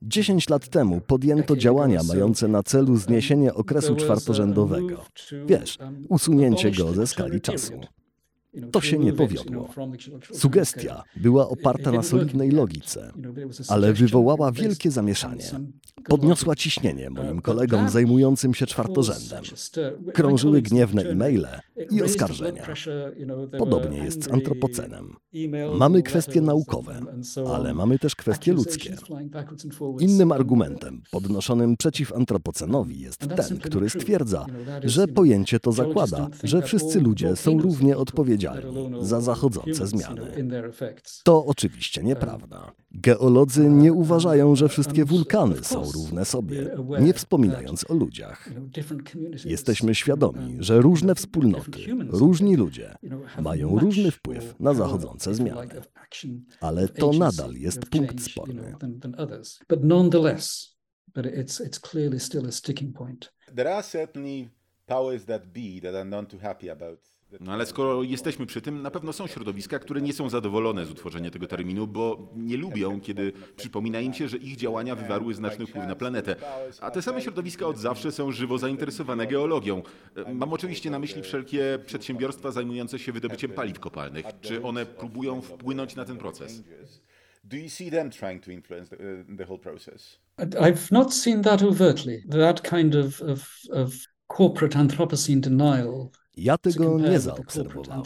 Dziesięć 0.02 0.50
lat 0.50 0.68
temu 0.70 1.02
podjęto 1.02 1.56
działania 1.56 2.04
mające 2.04 2.48
na 2.48 2.64
celu 2.64 2.98
zniesienie 2.98 3.54
okresu 3.54 3.96
czwartorzędowego. 3.96 5.06
Wiesz, 5.48 5.78
usunięcie 6.10 6.72
go 6.72 6.94
ze 6.94 7.08
skali 7.08 7.42
czasu. 7.42 7.74
To 8.72 8.82
się 8.82 8.98
nie 8.98 9.14
powiodło. 9.14 9.70
Sugestia 10.34 11.04
była 11.16 11.50
oparta 11.50 11.92
na 11.92 12.04
solidnej 12.04 12.52
logice, 12.52 13.12
ale 13.68 13.94
wywołała 13.94 14.52
wielkie 14.52 14.92
zamieszanie. 14.92 15.44
Podniosła 16.08 16.56
ciśnienie 16.56 17.10
moim 17.10 17.42
kolegom 17.42 17.90
zajmującym 17.90 18.54
się 18.54 18.66
czwartorzędem. 18.66 19.44
Krążyły 20.14 20.62
gniewne 20.62 21.02
e-maile 21.04 21.48
i 21.92 22.02
oskarżenia. 22.04 22.68
Podobnie 23.58 23.98
jest 23.98 24.24
z 24.24 24.32
antropocenem. 24.32 25.16
Mamy 25.78 26.04
kwestie 26.04 26.42
naukowe, 26.42 27.02
ale 27.54 27.74
mamy 27.74 28.00
też 28.00 28.16
kwestie 28.16 28.54
ludzkie. 28.54 28.96
Innym 30.00 30.32
argumentem 30.32 31.02
podnoszonym 31.12 31.78
przeciw 31.78 32.14
antropocenowi 32.14 33.00
jest 33.00 33.20
ten, 33.20 33.58
który 33.58 33.90
stwierdza, 33.90 34.46
że 34.84 35.08
pojęcie 35.08 35.60
to 35.60 35.72
zakłada, 35.72 36.30
że 36.44 36.62
wszyscy 36.62 37.02
ludzie 37.02 37.36
są 37.36 37.60
równie 37.60 37.98
odpowiedzialni 37.98 38.90
za 39.02 39.22
zachodzące 39.22 39.88
zmiany. 39.88 40.22
To 41.24 41.46
oczywiście 41.46 42.04
nieprawda. 42.04 42.72
Geolodzy 42.92 43.70
nie 43.70 43.94
uważają, 43.94 44.56
że 44.56 44.70
wszystkie 44.70 45.06
wulkany 45.06 45.56
są 45.64 45.92
równe 45.92 46.26
sobie, 46.26 46.76
nie 47.00 47.14
wspominając 47.14 47.92
o 47.92 47.94
ludziach. 47.94 48.50
Jesteśmy 49.46 49.96
świadomi, 49.96 50.58
że 50.60 50.82
różne 50.82 51.16
wspólnoty, 51.16 51.65
różni 52.10 52.56
ludzie 52.56 52.96
mają 53.42 53.80
różny 53.80 54.12
wpływ 54.12 54.60
na 54.60 54.74
zachodzące 54.74 55.36
zmiany. 55.36 55.68
Ale 56.60 56.88
to 56.88 57.12
nadal 57.12 57.54
jest 57.54 57.86
punkt 57.90 58.24
sporny. 58.24 58.76
There 63.56 63.74
are 63.74 63.84
certainly 63.84 64.50
powers 64.86 65.26
that 65.26 65.46
be 65.46 65.82
that 65.82 65.96
are 65.96 66.06
not 66.10 66.30
too 66.30 66.40
happy 66.40 66.70
about 66.70 67.15
no 67.40 67.54
ale 67.54 67.66
skoro 67.66 68.04
jesteśmy 68.04 68.46
przy 68.46 68.62
tym, 68.62 68.82
na 68.82 68.92
pewno 68.92 69.14
są 69.14 69.28
środowiska, 69.28 69.80
które 69.80 70.02
nie 70.02 70.14
są 70.14 70.30
zadowolone 70.30 70.86
z 70.86 70.92
utworzenia 70.92 71.32
tego 71.32 71.48
terminu, 71.48 71.88
bo 71.88 72.30
nie 72.36 72.58
lubią, 72.58 73.02
kiedy 73.02 73.32
przypomina 73.56 74.00
im 74.00 74.14
się, 74.14 74.28
że 74.28 74.38
ich 74.38 74.56
działania 74.56 74.96
wywarły 74.96 75.34
znaczny 75.34 75.66
wpływ 75.66 75.88
na 75.88 75.96
planetę. 75.96 76.36
A 76.82 76.92
te 76.92 77.02
same 77.02 77.22
środowiska 77.22 77.68
od 77.68 77.78
zawsze 77.78 78.12
są 78.12 78.32
żywo 78.32 78.58
zainteresowane 78.58 79.28
geologią. 79.28 79.84
Mam 80.34 80.54
oczywiście 80.54 80.90
na 80.90 81.00
myśli 81.00 81.22
wszelkie 81.22 81.80
przedsiębiorstwa 81.86 82.52
zajmujące 82.52 83.00
się 83.00 83.12
wydobyciem 83.12 83.52
paliw 83.52 83.80
kopalnych. 83.80 84.26
Czy 84.42 84.64
one 84.64 84.86
próbują 84.86 85.42
wpłynąć 85.42 85.96
na 85.96 86.06
ten 86.06 86.18
proces? 86.18 86.64
Do 87.44 87.58
you 87.58 87.70
see 87.70 87.92
them 87.92 88.10
trying 88.10 88.44
to 88.44 88.52
influence 88.52 88.90
the, 88.90 88.98
the 89.38 89.46
whole 89.46 89.60
process? 89.60 90.20
I've 90.38 90.92
not 90.92 91.14
seen 91.14 91.44
that 91.44 91.64
overtly. 91.64 92.24
That 92.30 92.62
kind 92.70 92.96
of, 92.96 93.22
of, 93.22 93.48
of 93.72 93.94
corporate 94.28 94.76
Anthropocene 94.76 95.42
denial 95.42 96.12
Ja 96.38 96.58
tego 96.58 97.00
nie 97.00 97.20
zaobserwowałem, 97.20 98.04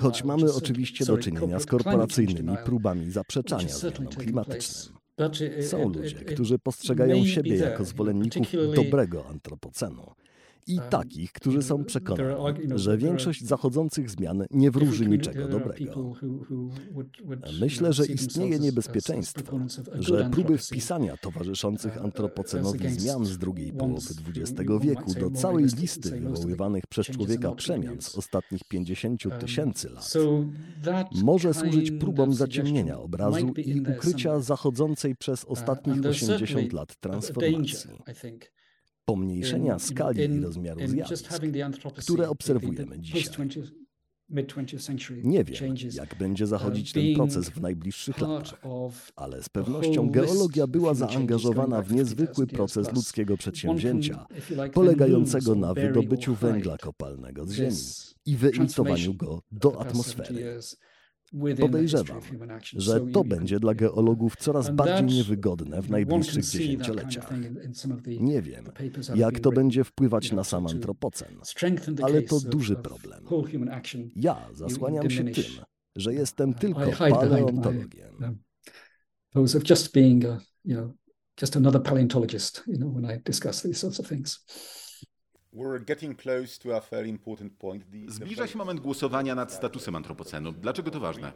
choć 0.00 0.24
mamy 0.24 0.52
oczywiście 0.52 1.04
do 1.04 1.18
czynienia 1.18 1.60
z 1.60 1.66
korporacyjnymi 1.66 2.56
próbami 2.64 3.10
zaprzeczania 3.10 3.68
zmianom 3.68 4.06
klimatycznym. 4.06 4.96
Są 5.62 5.88
ludzie, 5.88 6.14
którzy 6.16 6.58
postrzegają 6.58 7.24
siebie 7.26 7.56
jako 7.56 7.84
zwolenników 7.84 8.46
dobrego 8.74 9.26
antropocenu 9.26 10.02
i 10.66 10.78
um, 10.78 10.90
takich, 10.90 11.32
którzy 11.32 11.62
są 11.62 11.84
przekonani, 11.84 12.40
że 12.74 12.98
większość 12.98 13.44
zachodzących 13.44 14.10
zmian 14.10 14.44
nie 14.50 14.70
wróży 14.70 15.06
niczego 15.06 15.48
dobrego. 15.48 16.12
Myślę, 17.60 17.92
że 17.92 18.06
istnieje 18.06 18.58
niebezpieczeństwo, 18.58 19.58
że 19.94 20.30
próby 20.32 20.58
wpisania 20.58 21.16
towarzyszących 21.16 21.96
uh, 21.96 22.04
antropocenowi 22.04 22.90
zmian 22.90 23.26
z 23.26 23.38
drugiej 23.38 23.72
połowy 23.72 24.14
XX 24.28 24.70
wieku 24.80 25.14
do 25.14 25.30
całej 25.30 25.64
listy 25.64 26.10
wywoływanych 26.10 26.86
przez 26.86 27.06
człowieka 27.06 27.52
przemian 27.52 28.00
z 28.00 28.14
ostatnich 28.14 28.64
50 28.68 29.26
um, 29.26 29.40
tysięcy 29.40 29.90
lat. 29.90 30.14
może 31.22 31.54
służyć 31.54 31.90
próbom 31.90 32.34
zaciemnienia 32.34 32.98
obrazu 32.98 33.52
i 33.56 33.80
ukrycia 33.80 34.40
zachodzącej 34.40 35.16
przez 35.16 35.44
uh, 35.44 35.50
ostatnich 35.50 36.06
80 36.06 36.72
lat 36.72 36.96
transformacji 36.96 37.90
pomniejszenia 39.10 39.78
skali 39.78 40.36
i 40.36 40.40
rozmiaru 40.40 40.86
zjawisk, 40.86 41.28
które 41.96 42.28
obserwujemy 42.28 43.00
dzisiaj. 43.00 43.22
Nie 45.22 45.44
wiem, 45.44 45.74
jak 45.94 46.18
będzie 46.18 46.46
zachodzić 46.46 46.92
ten 46.92 47.14
proces 47.14 47.48
w 47.48 47.60
najbliższych 47.60 48.20
latach, 48.20 48.60
ale 49.16 49.42
z 49.42 49.48
pewnością 49.48 50.10
geologia 50.10 50.66
była 50.66 50.94
zaangażowana 50.94 51.82
w 51.82 51.92
niezwykły 51.92 52.46
proces 52.46 52.92
ludzkiego 52.92 53.36
przedsięwzięcia, 53.36 54.26
polegającego 54.72 55.54
na 55.54 55.74
wydobyciu 55.74 56.34
węgla 56.34 56.78
kopalnego 56.78 57.46
z 57.46 57.52
ziemi 57.52 57.76
i 58.26 58.36
wyemitowaniu 58.36 59.14
go 59.14 59.42
do 59.52 59.80
atmosfery. 59.80 60.60
Podejrzewam, 61.60 62.20
że 62.76 63.00
to 63.00 63.24
będzie 63.24 63.60
dla 63.60 63.74
geologów 63.74 64.36
coraz 64.36 64.70
bardziej 64.70 65.18
niewygodne 65.18 65.82
w 65.82 65.90
najbliższych 65.90 66.44
dziesięcioleciach. 66.44 67.30
Nie 68.20 68.42
wiem, 68.42 68.64
jak 69.14 69.40
to 69.40 69.52
będzie 69.52 69.84
wpływać 69.84 70.32
na 70.32 70.44
sam 70.44 70.66
antropocen, 70.66 71.28
ale 72.02 72.22
to 72.22 72.40
duży 72.40 72.76
problem. 72.76 73.24
Ja 74.16 74.48
zasłaniam 74.52 75.10
się 75.10 75.24
tym, 75.24 75.44
że 75.96 76.14
jestem 76.14 76.54
tylko 76.54 76.90
paleontologiem. 76.98 78.40
just 81.40 81.56
another 81.56 81.82
paleontologist, 81.82 82.62
you 82.66 82.76
know, 82.76 82.90
when 82.90 83.04
I 83.04 83.18
discuss 83.24 83.62
these 83.62 83.78
sorts 83.78 84.00
of 84.00 84.08
things. 84.08 84.44
Zbliża 88.08 88.46
się 88.46 88.58
moment 88.58 88.80
głosowania 88.80 89.34
nad 89.34 89.52
statusem 89.52 89.96
antropocenu. 89.96 90.52
Dlaczego 90.52 90.90
to 90.90 91.00
ważne? 91.00 91.32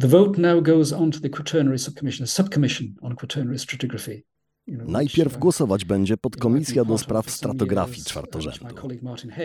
The 0.00 0.08
vote 0.08 0.40
now 0.40 0.62
goes 0.62 0.92
on 0.92 1.10
to 1.10 1.20
the 1.20 1.28
Quaternary 1.28 1.78
Subcommission, 1.78 2.94
on 3.00 3.16
quaternary 3.16 3.58
stratigraphy. 3.58 4.22
Najpierw 4.66 5.38
głosować 5.38 5.84
będzie 5.84 6.16
podkomisja 6.16 6.84
do 6.84 6.98
spraw 6.98 7.30
stratografii 7.30 8.04
czwartorzędu. 8.04 8.88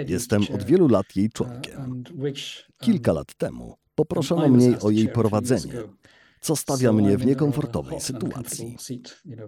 Jestem 0.08 0.42
od 0.54 0.64
wielu 0.64 0.88
lat 0.88 1.16
jej 1.16 1.30
członkiem. 1.30 2.04
Kilka 2.80 3.14
lat 3.14 3.36
temu 3.36 3.76
poproszono 3.96 4.48
mnie 4.48 4.80
o 4.80 4.90
jej 4.90 5.10
prowadzenie 5.10 5.74
co 6.46 6.56
stawia 6.56 6.94
mnie 6.94 7.18
w 7.18 7.26
niekomfortowej 7.26 8.02
sytuacji. 8.02 8.78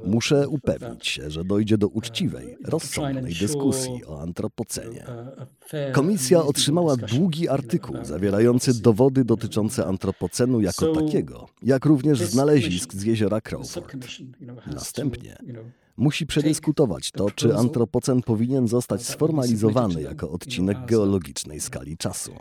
Muszę 0.06 0.48
upewnić 0.48 1.08
się, 1.08 1.32
że 1.32 1.44
dojdzie 1.44 1.78
do 1.78 1.88
uczciwej, 1.88 2.58
rozsądnej 2.66 3.34
dyskusji 3.34 4.06
o 4.06 4.22
antropocenie. 4.22 5.06
Komisja 5.94 6.44
otrzymała 6.44 6.96
długi 6.96 7.50
artykuł 7.50 7.96
zawierający 8.04 8.82
dowody 8.82 9.26
dotyczące 9.26 9.86
antropocenu 9.86 10.62
jako 10.62 10.96
takiego, 10.96 11.48
jak 11.62 11.86
również 11.86 12.20
znalezisk 12.20 12.94
z 12.94 13.04
jeziora 13.04 13.42
Crawford. 13.42 13.96
Następnie 14.68 15.38
musi 15.98 16.26
przedyskutować 16.26 17.12
to, 17.12 17.32
czy 17.32 17.56
antropocen 17.56 18.22
powinien 18.22 18.68
zostać 18.68 19.06
sformalizowany 19.06 20.02
jako 20.02 20.32
odcinek 20.32 20.78
geologicznej 20.86 21.60
skali 21.60 21.98
czasu. 21.98 22.32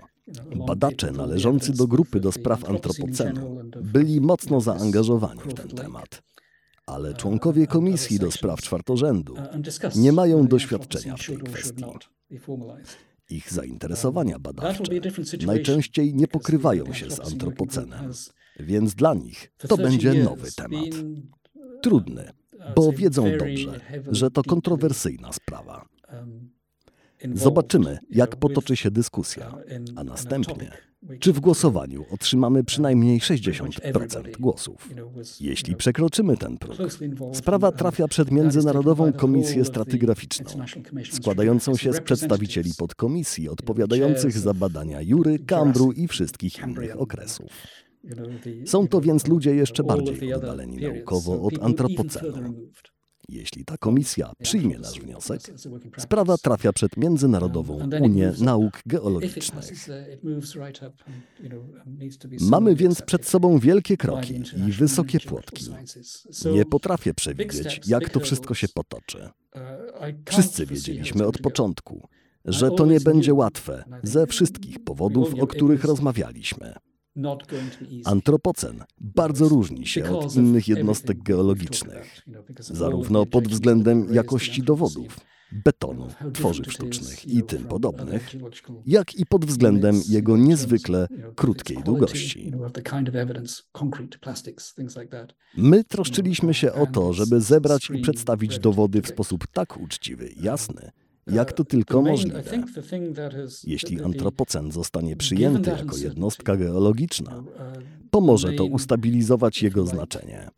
Badacze 0.67 1.13
należący 1.13 1.73
do 1.73 1.87
grupy 1.87 2.21
do 2.21 2.33
spraw 2.33 2.65
antropocenu 2.65 3.63
byli 3.83 4.21
mocno 4.21 4.61
zaangażowani 4.61 5.41
w 5.41 5.55
ten 5.55 5.69
temat. 5.69 6.23
Ale 6.87 7.15
członkowie 7.15 7.67
Komisji 7.67 8.19
do 8.19 8.31
Spraw 8.31 8.61
Czwartorzędu 8.61 9.35
nie 9.97 10.13
mają 10.13 10.47
doświadczenia 10.47 11.17
w 11.17 11.27
tej 11.27 11.39
kwestii. 11.39 11.85
Ich 13.31 13.53
zainteresowania 13.53 14.39
badawcze 14.39 14.93
najczęściej 15.47 16.15
nie 16.15 16.29
pokrywają 16.29 16.93
się 16.93 17.11
z 17.11 17.21
antropocenem, 17.21 18.13
więc 18.61 18.95
dla 18.95 19.15
nich 19.15 19.53
to 19.69 19.77
będzie 19.77 20.25
nowy 20.25 20.53
temat. 20.53 20.85
Trudny, 21.83 22.31
bo 22.77 22.93
wiedzą 22.93 23.25
dobrze, 23.39 23.81
że 24.11 24.31
to 24.31 24.43
kontrowersyjna 24.43 25.33
sprawa. 25.33 25.89
Zobaczymy, 27.35 27.99
jak 28.11 28.37
potoczy 28.37 28.77
się 28.77 28.91
dyskusja, 28.91 29.55
a 29.97 30.05
następnie, 30.05 30.71
czy 31.21 31.33
w 31.33 31.41
głosowaniu 31.41 32.05
otrzymamy 32.11 32.65
przynajmniej 32.65 33.21
60% 33.21 34.41
głosów. 34.41 34.89
Jeśli 35.41 35.77
przekroczymy 35.77 36.37
ten 36.37 36.59
próg, 36.59 36.77
sprawa 37.33 37.73
trafia 37.73 38.09
przed 38.09 38.31
Międzynarodową 38.31 39.13
Komisję 39.13 39.65
Stratygraficzną, 39.65 40.65
składającą 41.11 41.77
się 41.77 41.93
z 41.93 42.01
przedstawicieli 42.01 42.71
podkomisji 42.79 43.49
odpowiadających 43.49 44.39
za 44.39 44.55
badania 44.55 45.03
Jury, 45.03 45.39
Kambru 45.39 45.93
i 45.93 46.09
wszystkich 46.09 46.59
innych 46.59 47.01
okresów. 47.01 47.49
Są 48.67 48.89
to 48.89 49.01
więc 49.01 49.27
ludzie 49.27 49.55
jeszcze 49.55 49.85
bardziej 49.85 50.35
oddaleni 50.35 50.77
naukowo 50.77 51.43
od 51.43 51.63
antropocenu. 51.63 52.55
Jeśli 53.29 53.65
ta 53.65 53.79
komisja 53.79 54.33
przyjmie 54.43 54.79
nasz 54.79 55.01
wniosek, 55.01 55.41
sprawa 55.99 56.39
trafia 56.39 56.73
przed 56.73 56.97
Międzynarodową 56.97 57.89
Unię 58.01 58.33
Nauk 58.41 58.83
Geologicznych. 58.87 59.65
Mamy 62.41 62.75
więc 62.75 63.03
przed 63.03 63.27
sobą 63.27 63.59
wielkie 63.59 63.97
kroki 63.97 64.43
i 64.69 64.73
wysokie 64.73 65.21
płotki. 65.21 65.65
Nie 66.53 66.65
potrafię 66.65 67.15
przewidzieć, 67.15 67.81
jak 67.87 68.11
to 68.11 68.21
wszystko 68.21 68.55
się 68.55 68.69
potoczy. 68.69 69.29
Wszyscy 70.29 70.67
wiedzieliśmy 70.67 71.27
od 71.27 71.39
początku, 71.39 72.09
że 72.45 72.71
to 72.71 72.87
nie 72.87 73.01
będzie 73.01 73.35
łatwe 73.35 73.85
ze 74.03 74.27
wszystkich 74.27 74.85
powodów, 74.85 75.35
o 75.35 75.47
których 75.47 75.85
rozmawialiśmy. 75.85 76.75
Antropocen 78.05 78.85
bardzo 79.01 79.49
różni 79.49 79.87
się 79.87 80.19
od 80.19 80.37
innych 80.37 80.69
jednostek 80.69 81.23
geologicznych, 81.23 82.23
zarówno 82.59 83.27
pod 83.27 83.49
względem 83.49 84.15
jakości 84.15 84.63
dowodów, 84.63 85.19
betonu, 85.53 86.09
tworzyw 86.33 86.73
sztucznych 86.73 87.27
i 87.29 87.43
tym 87.43 87.65
podobnych, 87.65 88.31
jak 88.87 89.15
i 89.15 89.27
pod 89.27 89.45
względem 89.45 90.01
jego 90.09 90.37
niezwykle 90.37 91.09
krótkiej 91.35 91.77
długości. 91.85 92.53
My 95.57 95.85
troszczyliśmy 95.85 96.55
się 96.55 96.73
o 96.73 96.87
to, 96.87 97.13
żeby 97.13 97.41
zebrać 97.41 97.91
i 97.91 98.01
przedstawić 98.01 98.59
dowody 98.59 99.03
w 99.03 99.09
sposób 99.09 99.47
tak 99.53 99.77
uczciwy 99.81 100.29
i 100.29 100.43
jasny, 100.43 100.91
jak 101.27 101.53
to 101.53 101.65
tylko 101.65 102.03
możliwe. 102.03 102.43
Jeśli 103.65 104.03
antropocen 104.03 104.73
zostanie 104.73 105.17
przyjęty 105.17 105.71
jako 105.71 105.97
jednostka 105.97 106.57
geologiczna, 106.57 107.45
pomoże 108.11 108.53
to 108.53 108.65
ustabilizować 108.65 109.63
jego 109.63 109.87
znaczenie. 109.87 110.49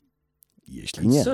Jeśli 0.68 1.08
nie, 1.08 1.24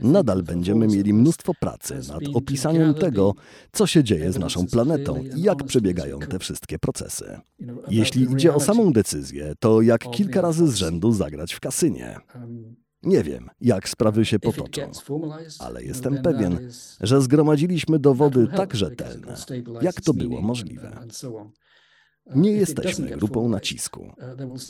nadal 0.00 0.42
będziemy 0.42 0.86
mieli 0.86 1.12
mnóstwo 1.14 1.52
pracy 1.60 2.00
nad 2.08 2.22
opisaniem 2.34 2.94
tego, 2.94 3.34
co 3.72 3.86
się 3.86 4.04
dzieje 4.04 4.32
z 4.32 4.38
naszą 4.38 4.66
planetą 4.66 5.24
i 5.36 5.42
jak 5.42 5.64
przebiegają 5.64 6.18
te 6.18 6.38
wszystkie 6.38 6.78
procesy. 6.78 7.40
Jeśli 7.88 8.32
idzie 8.32 8.54
o 8.54 8.60
samą 8.60 8.92
decyzję, 8.92 9.54
to 9.60 9.82
jak 9.82 10.10
kilka 10.10 10.40
razy 10.40 10.68
z 10.68 10.74
rzędu 10.74 11.12
zagrać 11.12 11.54
w 11.54 11.60
kasynie. 11.60 12.16
Nie 13.04 13.22
wiem, 13.22 13.50
jak 13.60 13.88
sprawy 13.88 14.24
się 14.24 14.38
potoczą, 14.38 14.90
ale 15.58 15.84
jestem 15.84 16.22
pewien, 16.22 16.70
że 17.00 17.22
zgromadziliśmy 17.22 17.98
dowody 17.98 18.48
tak 18.56 18.74
rzetelne, 18.74 19.36
jak 19.82 20.00
to 20.00 20.14
było 20.14 20.42
możliwe. 20.42 21.06
Nie 22.34 22.52
jesteśmy 22.52 23.08
grupą 23.08 23.48
nacisku. 23.48 24.12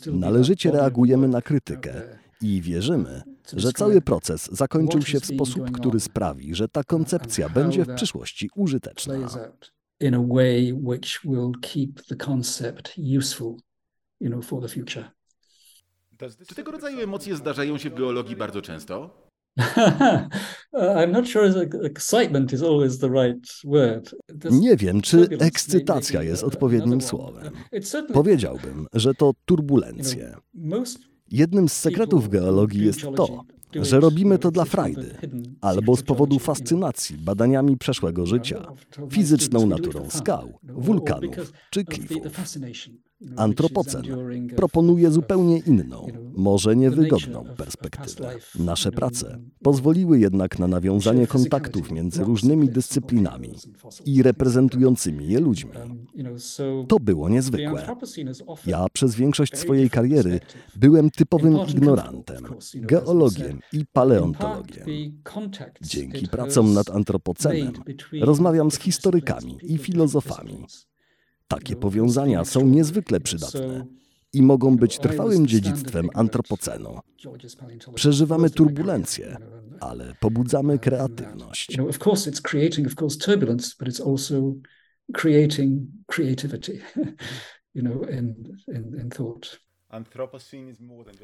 Należycie 0.07 0.70
reagujemy 0.70 1.28
na 1.28 1.43
krytykę 1.43 2.03
i 2.41 2.61
wierzymy, 2.61 3.22
że 3.53 3.72
cały 3.72 4.01
proces 4.01 4.49
zakończył 4.53 5.03
się 5.03 5.20
w 5.20 5.26
sposób, 5.26 5.70
który 5.70 6.01
sprawi, 6.01 6.55
że 6.55 6.68
ta 6.68 6.85
koncepcja 6.85 7.49
będzie 7.49 7.85
w 7.85 7.95
przyszłości 7.95 8.51
użyteczna. 8.57 9.14
In 10.01 10.14
a 10.14 10.22
way 10.35 10.72
which 10.72 11.20
will 11.24 11.53
keep 11.61 12.03
the 12.03 12.16
concept 12.16 12.95
useful, 13.18 13.57
you 14.20 14.30
know, 14.30 14.45
for 14.45 14.62
the 14.62 14.68
future. 14.68 15.05
Czy 16.48 16.54
tego 16.54 16.70
rodzaju 16.70 17.00
emocje 17.00 17.36
zdarzają 17.36 17.78
się 17.78 17.90
w 17.90 17.94
geologii 17.94 18.36
bardzo 18.36 18.62
często? 18.62 19.24
Nie 24.50 24.76
wiem, 24.76 25.00
czy 25.00 25.28
ekscytacja 25.40 26.22
jest 26.22 26.44
odpowiednim 26.44 27.00
słowem. 27.00 27.50
Powiedziałbym, 28.12 28.86
że 28.92 29.14
to 29.14 29.32
turbulencje. 29.44 30.34
Jednym 31.30 31.68
z 31.68 31.72
sekretów 31.72 32.28
geologii 32.28 32.84
jest 32.84 33.00
to, 33.16 33.44
że 33.74 34.00
robimy 34.00 34.38
to 34.38 34.50
dla 34.50 34.64
frajdy 34.64 35.14
albo 35.60 35.96
z 35.96 36.02
powodu 36.02 36.38
fascynacji 36.38 37.18
badaniami 37.18 37.76
przeszłego 37.76 38.26
życia, 38.26 38.66
fizyczną 39.10 39.66
naturą 39.66 40.10
skał, 40.10 40.58
wulkanów 40.62 41.52
czy 41.70 41.84
klifów. 41.84 42.32
Antropocen 43.36 44.02
proponuje 44.56 45.10
zupełnie 45.10 45.58
inną, 45.58 46.06
może 46.36 46.76
niewygodną 46.76 47.44
perspektywę. 47.56 48.36
Nasze 48.58 48.92
prace 48.92 49.38
pozwoliły 49.62 50.18
jednak 50.18 50.58
na 50.58 50.66
nawiązanie 50.66 51.26
kontaktów 51.26 51.90
między 51.90 52.24
różnymi 52.24 52.68
dyscyplinami 52.68 53.54
i 54.04 54.22
reprezentującymi 54.22 55.28
je 55.28 55.40
ludźmi. 55.40 55.70
To 56.88 57.00
było 57.00 57.28
niezwykłe. 57.28 57.96
Ja 58.66 58.86
przez 58.92 59.14
większość 59.14 59.58
swojej 59.58 59.90
kariery 59.90 60.40
byłem 60.76 61.10
typowym 61.10 61.58
ignorantem, 61.68 62.44
geologiem 62.74 63.60
i 63.72 63.86
paleontologiem. 63.92 64.86
Dzięki 65.82 66.28
pracom 66.28 66.74
nad 66.74 66.90
antropocenem 66.90 67.72
rozmawiam 68.20 68.70
z 68.70 68.78
historykami 68.78 69.58
i 69.62 69.78
filozofami 69.78 70.66
takie 71.49 71.76
powiązania 71.76 72.45
są 72.45 72.66
niezwykle 72.66 73.20
przydatne 73.20 73.86
i 74.32 74.42
mogą 74.42 74.76
być 74.76 74.99
trwałym 74.99 75.47
dziedzictwem 75.47 76.09
antropocenu. 76.14 76.99
Przeżywamy 77.95 78.51
turbulencje, 78.51 79.36
ale 79.80 80.14
pobudzamy 80.20 80.78
kreatywność. 80.78 81.76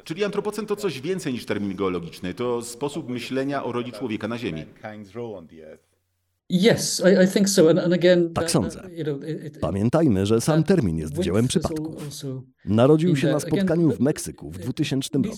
Czyli 0.04 0.24
antropocen 0.24 0.66
to 0.66 0.76
coś 0.76 1.00
więcej 1.00 1.32
niż 1.32 1.46
termin 1.46 1.76
geologiczny, 1.76 2.34
to 2.34 2.62
sposób 2.62 3.08
myślenia 3.08 3.64
o 3.64 3.72
roli 3.72 3.92
człowieka 3.92 4.28
na 4.28 4.38
Ziemi. 4.38 4.64
Tak 8.34 8.50
sądzę. 8.50 8.82
Pamiętajmy, 9.60 10.26
że 10.26 10.40
sam 10.40 10.64
termin 10.64 10.98
jest 10.98 11.18
dziełem 11.18 11.48
przypadków. 11.48 12.02
Narodził 12.64 13.16
się 13.16 13.28
na 13.28 13.40
spotkaniu 13.40 13.90
w 13.90 14.00
Meksyku 14.00 14.50
w 14.50 14.58
2000 14.58 15.08
roku. 15.18 15.28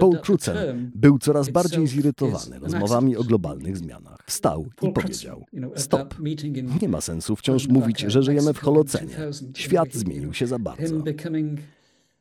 Paul 0.00 0.18
Crutzen 0.20 0.90
był 0.94 1.18
coraz 1.18 1.48
bardziej 1.50 1.86
zirytowany 1.86 2.58
rozmowami 2.58 3.16
o 3.16 3.24
globalnych 3.24 3.76
zmianach. 3.76 4.18
Wstał 4.26 4.66
i 4.82 4.92
powiedział: 4.92 5.44
Stop. 5.74 6.14
Nie 6.82 6.88
ma 6.88 7.00
sensu 7.00 7.36
wciąż 7.36 7.68
mówić, 7.68 8.00
że 8.00 8.22
żyjemy 8.22 8.54
w 8.54 8.58
holocenie. 8.58 9.14
Świat 9.54 9.94
zmienił 9.94 10.34
się 10.34 10.46
za 10.46 10.58
bardzo 10.58 10.94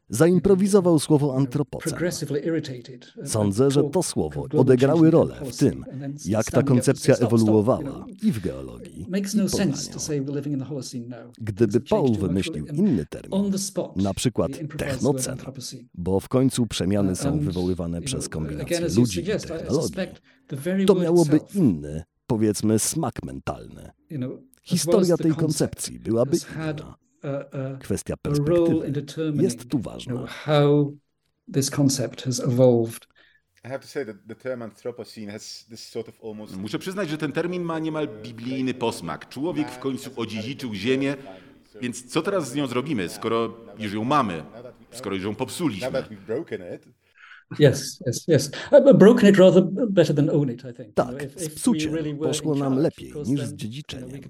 zaimprowizował 0.10 1.00
słowo 1.00 1.38
antropocen. 1.38 1.94
Sądzę, 3.26 3.72
że 3.72 3.84
to 3.84 4.04
słowo 4.04 4.46
odegrały 4.58 5.12
rolę 5.12 5.36
w 5.52 5.58
tym, 5.58 5.86
jak 6.26 6.52
ta 6.52 6.64
koncepcja 6.64 7.16
ewoluowała 7.16 8.06
i 8.24 8.32
w 8.32 8.40
geologii, 8.40 9.02
i 9.02 9.06
Gdyby 11.42 11.80
Paul 11.82 12.18
wymyślił 12.18 12.66
inny 12.66 13.06
termin, 13.06 13.52
na 13.96 14.14
przykład 14.14 14.52
technocen, 14.78 15.38
bo 15.94 16.20
w 16.20 16.30
końcu 16.30 16.68
przemiany 16.68 17.16
są 17.16 17.40
wywoływane 17.40 18.02
przez 18.02 18.30
kombinację 18.30 18.80
ludzi 18.80 19.20
i 19.22 19.24
technologii, 19.26 20.86
to 20.88 20.96
miałoby 20.96 21.40
inny, 21.56 22.04
powiedzmy, 22.28 22.80
smak 22.80 23.24
mentalny. 23.24 23.92
Historia 24.64 25.18
tej 25.18 25.32
koncepcji 25.32 26.00
byłaby 26.00 26.38
inna. 26.38 26.96
Kwestia 27.80 28.18
perspektywy 28.18 29.04
jest 29.44 29.70
tu 29.70 29.80
ważna. 29.80 30.28
How 30.28 30.98
this 31.54 31.72
concept 31.72 32.22
has 32.22 32.40
evolved. 32.40 33.08
Muszę 36.58 36.80
przyznać, 36.80 37.10
że 37.10 37.18
ten 37.18 37.32
termin 37.32 37.64
ma 37.64 37.80
niemal 37.80 38.08
biblijny 38.24 38.74
posmak. 38.74 39.30
Człowiek 39.30 39.72
w 39.72 39.80
końcu 39.80 40.12
odziedziczył 40.16 40.74
ziemię, 40.74 41.16
więc 41.82 42.06
co 42.12 42.22
teraz 42.22 42.52
z 42.52 42.56
nią 42.56 42.68
zrobimy, 42.68 43.10
skoro 43.10 43.58
już 43.78 43.94
ją 43.94 44.04
mamy, 44.04 44.44
skoro 44.92 45.16
już 45.16 45.26
ją 45.26 45.36
popsuliśmy? 45.36 46.04
Yes, 47.60 48.00
yes, 48.08 48.28
yes. 48.28 48.52
Broken 48.96 49.30
it 49.30 49.38
rather 49.38 49.64
better 49.90 50.16
than 50.16 50.30
own 50.30 50.50
it, 50.52 50.64
I 50.72 50.74
think. 50.74 50.94
Tak, 50.94 51.26
spsucie 51.38 52.16
poszło 52.16 52.56
nam 52.56 52.78
lepiej 52.80 53.14
niż 53.26 53.42
zdziedziczeniem. 53.42 54.22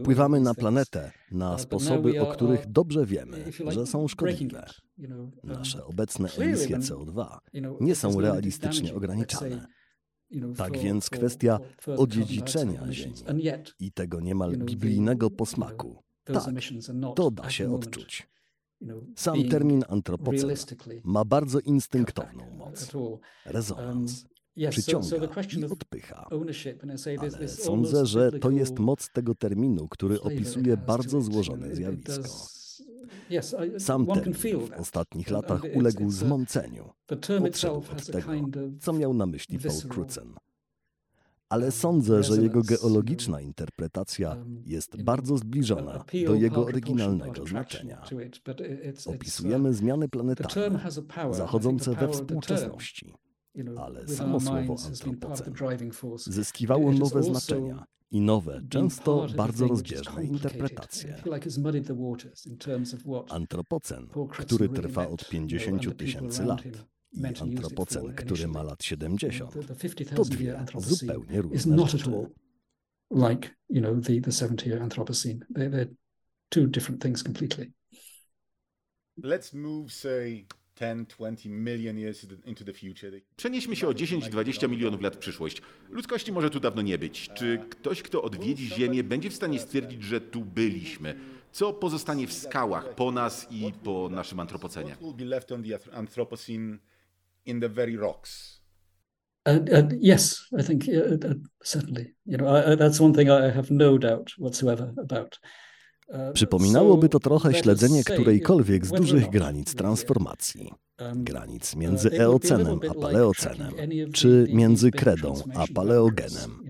Wpływamy 0.00 0.40
na 0.40 0.54
planetę 0.54 1.12
na 1.30 1.58
sposoby, 1.58 2.20
o 2.20 2.26
których 2.26 2.66
dobrze 2.66 3.06
wiemy, 3.06 3.44
że 3.68 3.86
są 3.86 4.08
szkodliwe. 4.08 4.66
Nasze 5.44 5.84
obecne 5.84 6.28
emisje 6.38 6.78
CO2 6.78 7.38
nie 7.80 7.94
są 7.94 8.20
realistycznie 8.20 8.94
ograniczane. 8.94 9.66
Tak 10.56 10.78
więc 10.78 11.10
kwestia 11.10 11.58
odziedziczenia 11.96 12.92
Ziemi 12.92 13.14
i 13.80 13.92
tego 13.92 14.20
niemal 14.20 14.56
biblijnego 14.56 15.30
posmaku, 15.30 16.02
tak, 16.24 16.44
to 17.16 17.30
da 17.30 17.50
się 17.50 17.74
odczuć. 17.74 18.28
Sam 19.16 19.48
termin 19.48 19.84
antropocen 19.88 20.50
ma 21.04 21.24
bardzo 21.24 21.60
instynktowną 21.60 22.50
moc. 22.50 22.92
Rezonans. 23.44 24.22
Um, 24.22 24.70
Przyciąga 24.70 25.16
i 25.58 25.64
odpycha. 25.64 26.28
Ale 27.38 27.48
sądzę, 27.48 28.06
że 28.06 28.32
to 28.32 28.50
jest 28.50 28.78
moc 28.78 29.10
tego 29.10 29.34
terminu, 29.34 29.88
który 29.88 30.20
opisuje 30.20 30.76
bardzo 30.76 31.20
złożone 31.20 31.74
zjawisko. 31.74 32.22
Sam 33.78 34.06
termin 34.06 34.34
w 34.34 34.80
ostatnich 34.80 35.30
latach 35.30 35.62
uległ 35.74 36.10
zmąceniu. 36.10 36.90
Odszedł 37.44 37.76
od 37.76 38.06
tego, 38.06 38.32
co 38.80 38.92
miał 38.92 39.14
na 39.14 39.26
myśli 39.26 39.58
Paul 39.58 39.82
Crutzen 39.88 40.34
ale 41.48 41.70
sądzę, 41.70 42.22
że 42.22 42.42
jego 42.42 42.62
geologiczna 42.62 43.40
interpretacja 43.40 44.30
um, 44.30 44.62
jest 44.66 45.02
bardzo 45.02 45.38
zbliżona 45.38 46.04
do 46.26 46.34
jego 46.34 46.66
oryginalnego 46.66 47.46
znaczenia. 47.46 48.02
Opisujemy 49.06 49.74
zmiany 49.74 50.08
planetarne 50.08 50.80
zachodzące 51.30 51.94
we 51.94 52.08
współczesności, 52.08 53.14
ale 53.76 54.08
samo 54.08 54.40
słowo 54.40 54.76
antropocen 54.86 55.52
zyskiwało 56.16 56.92
nowe 56.92 57.22
znaczenia 57.22 57.84
i 58.10 58.20
nowe, 58.20 58.62
często 58.68 59.26
bardzo 59.36 59.68
rozbieżne 59.68 60.24
interpretacje. 60.24 61.22
Antropocen, 63.30 64.08
który 64.30 64.68
trwa 64.68 65.08
od 65.08 65.28
50 65.28 65.96
tysięcy 65.96 66.44
lat, 66.44 66.62
i 67.16 67.40
antropocen, 67.40 68.14
który 68.14 68.48
ma 68.48 68.62
lat 68.62 68.84
70, 68.84 69.52
to 70.14 70.24
dwie 70.24 70.64
zupełnie 70.78 71.42
różne 71.42 71.88
rzeczy. 71.88 72.10
Like, 73.10 73.48
you 73.68 73.80
know, 73.80 74.06
the, 74.06 74.20
the 74.20 74.30
70-year 74.30 74.82
Anthropocene. 74.82 75.46
They're, 75.54 75.70
they're 75.70 75.94
two 76.48 76.66
different 76.66 77.02
things 77.02 77.22
completely. 77.22 77.72
Let's 79.22 79.54
move, 79.54 79.92
say, 79.92 80.46
10, 80.76 81.08
20 81.08 81.48
million 81.48 81.98
years 81.98 82.26
into 82.46 82.64
the 82.64 82.72
future. 82.72 83.20
Przenieśmy 83.36 83.76
się 83.76 83.88
o 83.88 83.90
10-20 83.90 84.68
milionów 84.68 85.00
lat 85.00 85.16
w 85.16 85.18
przyszłość. 85.18 85.62
Ludzkości 85.90 86.32
może 86.32 86.50
tu 86.50 86.60
dawno 86.60 86.82
nie 86.82 86.98
być. 86.98 87.30
Czy 87.34 87.58
ktoś, 87.70 88.02
kto 88.02 88.22
odwiedzi 88.22 88.68
Ziemię, 88.68 89.04
będzie 89.04 89.30
w 89.30 89.34
stanie 89.34 89.58
stwierdzić, 89.58 90.02
że 90.02 90.20
tu 90.20 90.44
byliśmy? 90.44 91.14
Co 91.52 91.72
pozostanie 91.72 92.26
w 92.26 92.32
skałach 92.32 92.94
po 92.94 93.12
nas 93.12 93.46
i 93.50 93.72
po 93.84 94.08
naszym 94.08 94.40
antropocenie? 94.40 94.96
In 97.46 97.60
the 97.60 97.68
very 97.68 97.96
rocks. 97.96 98.60
Uh, 99.46 99.60
uh, 99.72 99.88
yes, 100.00 100.48
I 100.58 100.62
think 100.62 100.88
uh, 100.88 101.28
uh 101.28 101.34
certainly. 101.62 102.14
You 102.24 102.36
know, 102.38 102.48
I, 102.48 102.76
that's 102.76 103.00
one 103.00 103.14
thing 103.14 103.30
I 103.30 103.50
have 103.50 103.70
no 103.70 103.98
doubt 103.98 104.32
whatsoever 104.38 104.92
about. 104.98 105.38
Uh, 106.08 106.32
Przypominałoby 106.32 107.08
to 107.08 107.20
trochę 107.20 107.54
śledzenie 107.54 108.04
którejkolwiek 108.04 108.86
z 108.86 108.90
dużych 108.90 109.30
granic 109.30 109.74
transformacji. 109.74 110.72
Um, 111.00 111.24
granic 111.24 111.76
między 111.76 112.20
eocenem 112.20 112.80
a 112.90 112.94
paleocenem, 112.94 113.72
czy 114.12 114.46
między 114.52 114.90
kredą 114.90 115.34
a 115.54 115.64
paleogenem. 115.74 116.65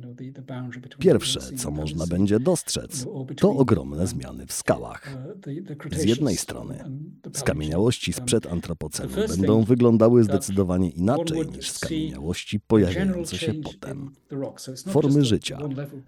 Pierwsze, 0.98 1.40
co 1.40 1.70
można 1.70 2.06
będzie 2.06 2.40
dostrzec, 2.40 3.06
to 3.36 3.50
ogromne 3.50 4.06
zmiany 4.06 4.46
w 4.46 4.52
skałach. 4.52 5.18
Z 5.92 6.04
jednej 6.04 6.36
strony, 6.36 6.84
skamieniałości 7.32 8.12
sprzed 8.12 8.46
antropocenu 8.46 9.10
będą 9.28 9.64
wyglądały 9.64 10.24
zdecydowanie 10.24 10.90
inaczej 10.90 11.46
niż 11.56 11.70
skamieniałości 11.70 12.60
pojawiające 12.60 13.38
się 13.38 13.54
potem. 13.54 14.10
Formy 14.88 15.24
życia, 15.24 15.58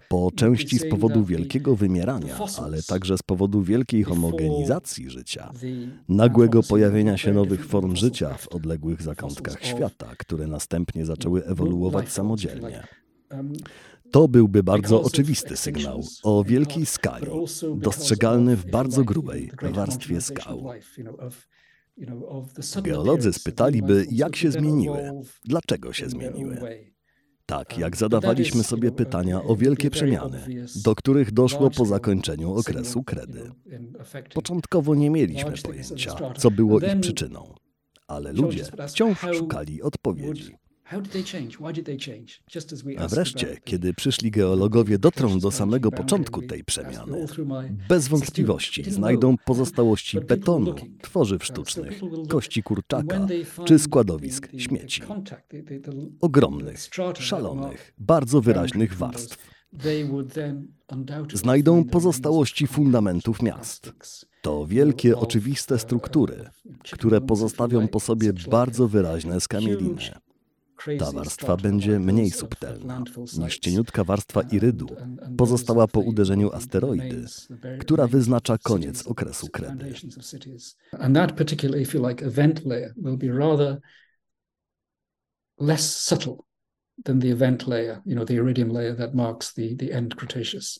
po 0.07 0.31
części 0.35 0.79
z 0.79 0.89
powodu 0.89 1.23
wielkiego 1.23 1.75
wymierania, 1.75 2.37
ale 2.61 2.83
także 2.83 3.17
z 3.17 3.23
powodu 3.23 3.61
wielkiej 3.61 4.03
homogenizacji 4.03 5.09
życia, 5.09 5.51
nagłego 6.09 6.63
pojawienia 6.63 7.17
się 7.17 7.33
nowych 7.33 7.65
form 7.65 7.95
życia 7.95 8.33
w 8.33 8.47
odległych 8.47 9.01
zakątkach 9.01 9.65
świata, 9.65 10.07
które 10.17 10.47
następnie 10.47 11.05
zaczęły 11.05 11.45
ewoluować 11.45 12.11
samodzielnie. 12.11 12.83
To 14.11 14.27
byłby 14.27 14.63
bardzo 14.63 15.01
oczywisty 15.01 15.57
sygnał 15.57 16.03
o 16.23 16.43
wielkiej 16.43 16.85
skali, 16.85 17.27
dostrzegalny 17.75 18.55
w 18.55 18.65
bardzo 18.71 19.03
grubej 19.03 19.51
warstwie 19.73 20.21
skał. 20.21 20.71
Geolodzy 22.83 23.33
spytaliby, 23.33 24.05
jak 24.11 24.35
się 24.35 24.51
zmieniły, 24.51 25.11
dlaczego 25.45 25.93
się 25.93 26.09
zmieniły. 26.09 26.57
Tak, 27.45 27.77
jak 27.77 27.97
zadawaliśmy 27.97 28.63
sobie 28.63 28.91
pytania 28.91 29.43
o 29.43 29.55
wielkie 29.55 29.89
przemiany, 29.89 30.65
do 30.83 30.95
których 30.95 31.31
doszło 31.31 31.69
po 31.69 31.85
zakończeniu 31.85 32.53
okresu 32.53 33.03
kredy. 33.03 33.51
Początkowo 34.33 34.95
nie 34.95 35.09
mieliśmy 35.09 35.53
pojęcia, 35.63 36.15
co 36.37 36.51
było 36.51 36.79
ich 36.79 36.99
przyczyną, 36.99 37.55
ale 38.07 38.33
ludzie 38.33 38.63
wciąż 38.87 39.25
szukali 39.33 39.81
odpowiedzi. 39.81 40.57
A 42.97 43.07
wreszcie, 43.07 43.57
kiedy 43.63 43.93
przyszli 43.93 44.31
geologowie 44.31 44.99
dotrą 44.99 45.39
do 45.39 45.51
samego 45.51 45.91
początku 45.91 46.41
tej 46.41 46.63
przemiany, 46.63 47.25
bez 47.89 48.07
wątpliwości 48.07 48.91
znajdą 48.91 49.35
pozostałości 49.45 50.19
betonu, 50.21 50.75
tworzyw 51.01 51.45
sztucznych, 51.45 52.01
kości 52.29 52.63
kurczaka 52.63 53.27
czy 53.65 53.79
składowisk 53.79 54.49
śmieci. 54.57 55.01
Ogromnych, 56.21 56.89
szalonych, 57.19 57.93
bardzo 57.97 58.41
wyraźnych 58.41 58.95
warstw. 58.95 59.49
Znajdą 61.33 61.83
pozostałości 61.83 62.67
fundamentów 62.67 63.41
miast. 63.41 63.93
To 64.41 64.67
wielkie, 64.67 65.17
oczywiste 65.17 65.79
struktury, 65.79 66.49
które 66.91 67.21
pozostawią 67.21 67.87
po 67.87 67.99
sobie 67.99 68.33
bardzo 68.33 68.87
wyraźne 68.87 69.41
skamieliny. 69.41 69.95
Ta 70.99 71.11
warstwa 71.11 71.57
będzie 71.57 71.99
mniej 71.99 72.31
subtelna 72.31 73.03
niż 73.37 73.59
cieniutka 73.59 74.03
warstwa 74.03 74.41
irydu 74.41 74.87
pozostała 75.37 75.87
po 75.87 75.99
uderzeniu 75.99 76.51
asteroidy, 76.51 77.25
która 77.79 78.07
wyznacza 78.07 78.57
koniec 78.57 79.07
okresu 79.07 79.47
kredy. 79.47 79.93
less 85.59 85.95
subtle 85.95 86.37
than 87.05 87.19
the 87.19 87.29
event 87.29 87.67
layer, 87.67 88.01
you 88.05 88.15
know, 88.15 88.25
the 88.25 88.35
iridium 88.35 88.69
layer 88.69 88.95
that 88.95 89.13
marks 89.13 89.53
the, 89.53 89.75
the 89.75 89.91
end 89.91 90.15
Cretaceous. 90.15 90.79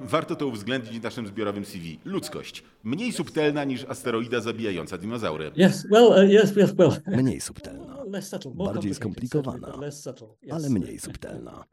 Warto 0.00 0.36
to 0.36 0.46
uwzględnić 0.46 1.00
w 1.00 1.02
naszym 1.02 1.26
zbiorowym 1.26 1.64
CV. 1.64 1.98
Ludzkość. 2.04 2.62
Mniej 2.84 3.12
subtelna 3.12 3.64
niż 3.64 3.84
asteroida 3.84 4.40
zabijająca 4.40 4.98
dinozaury. 4.98 5.50
Yes, 5.56 5.86
well, 5.90 6.04
uh, 6.04 6.44
yes, 6.44 6.56
yes, 6.56 6.74
well. 6.74 6.90
Mniej 7.06 7.40
subtelna. 7.40 7.96
Bardziej 8.54 8.94
skomplikowana, 8.94 9.78
ale 10.50 10.70
mniej 10.70 10.98
subtelna. 10.98 11.64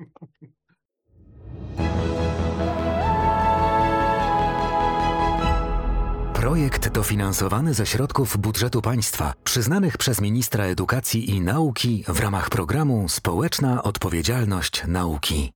Projekt 6.34 6.90
dofinansowany 6.90 7.74
ze 7.74 7.86
środków 7.86 8.38
budżetu 8.38 8.82
państwa, 8.82 9.34
przyznanych 9.44 9.98
przez 9.98 10.22
ministra 10.22 10.66
edukacji 10.66 11.30
i 11.30 11.42
nauki 11.42 12.04
w 12.08 12.20
ramach 12.20 12.50
programu 12.50 13.10
Społeczna 13.10 13.84
Odpowiedzialność 13.84 14.84
Nauki. 14.88 15.52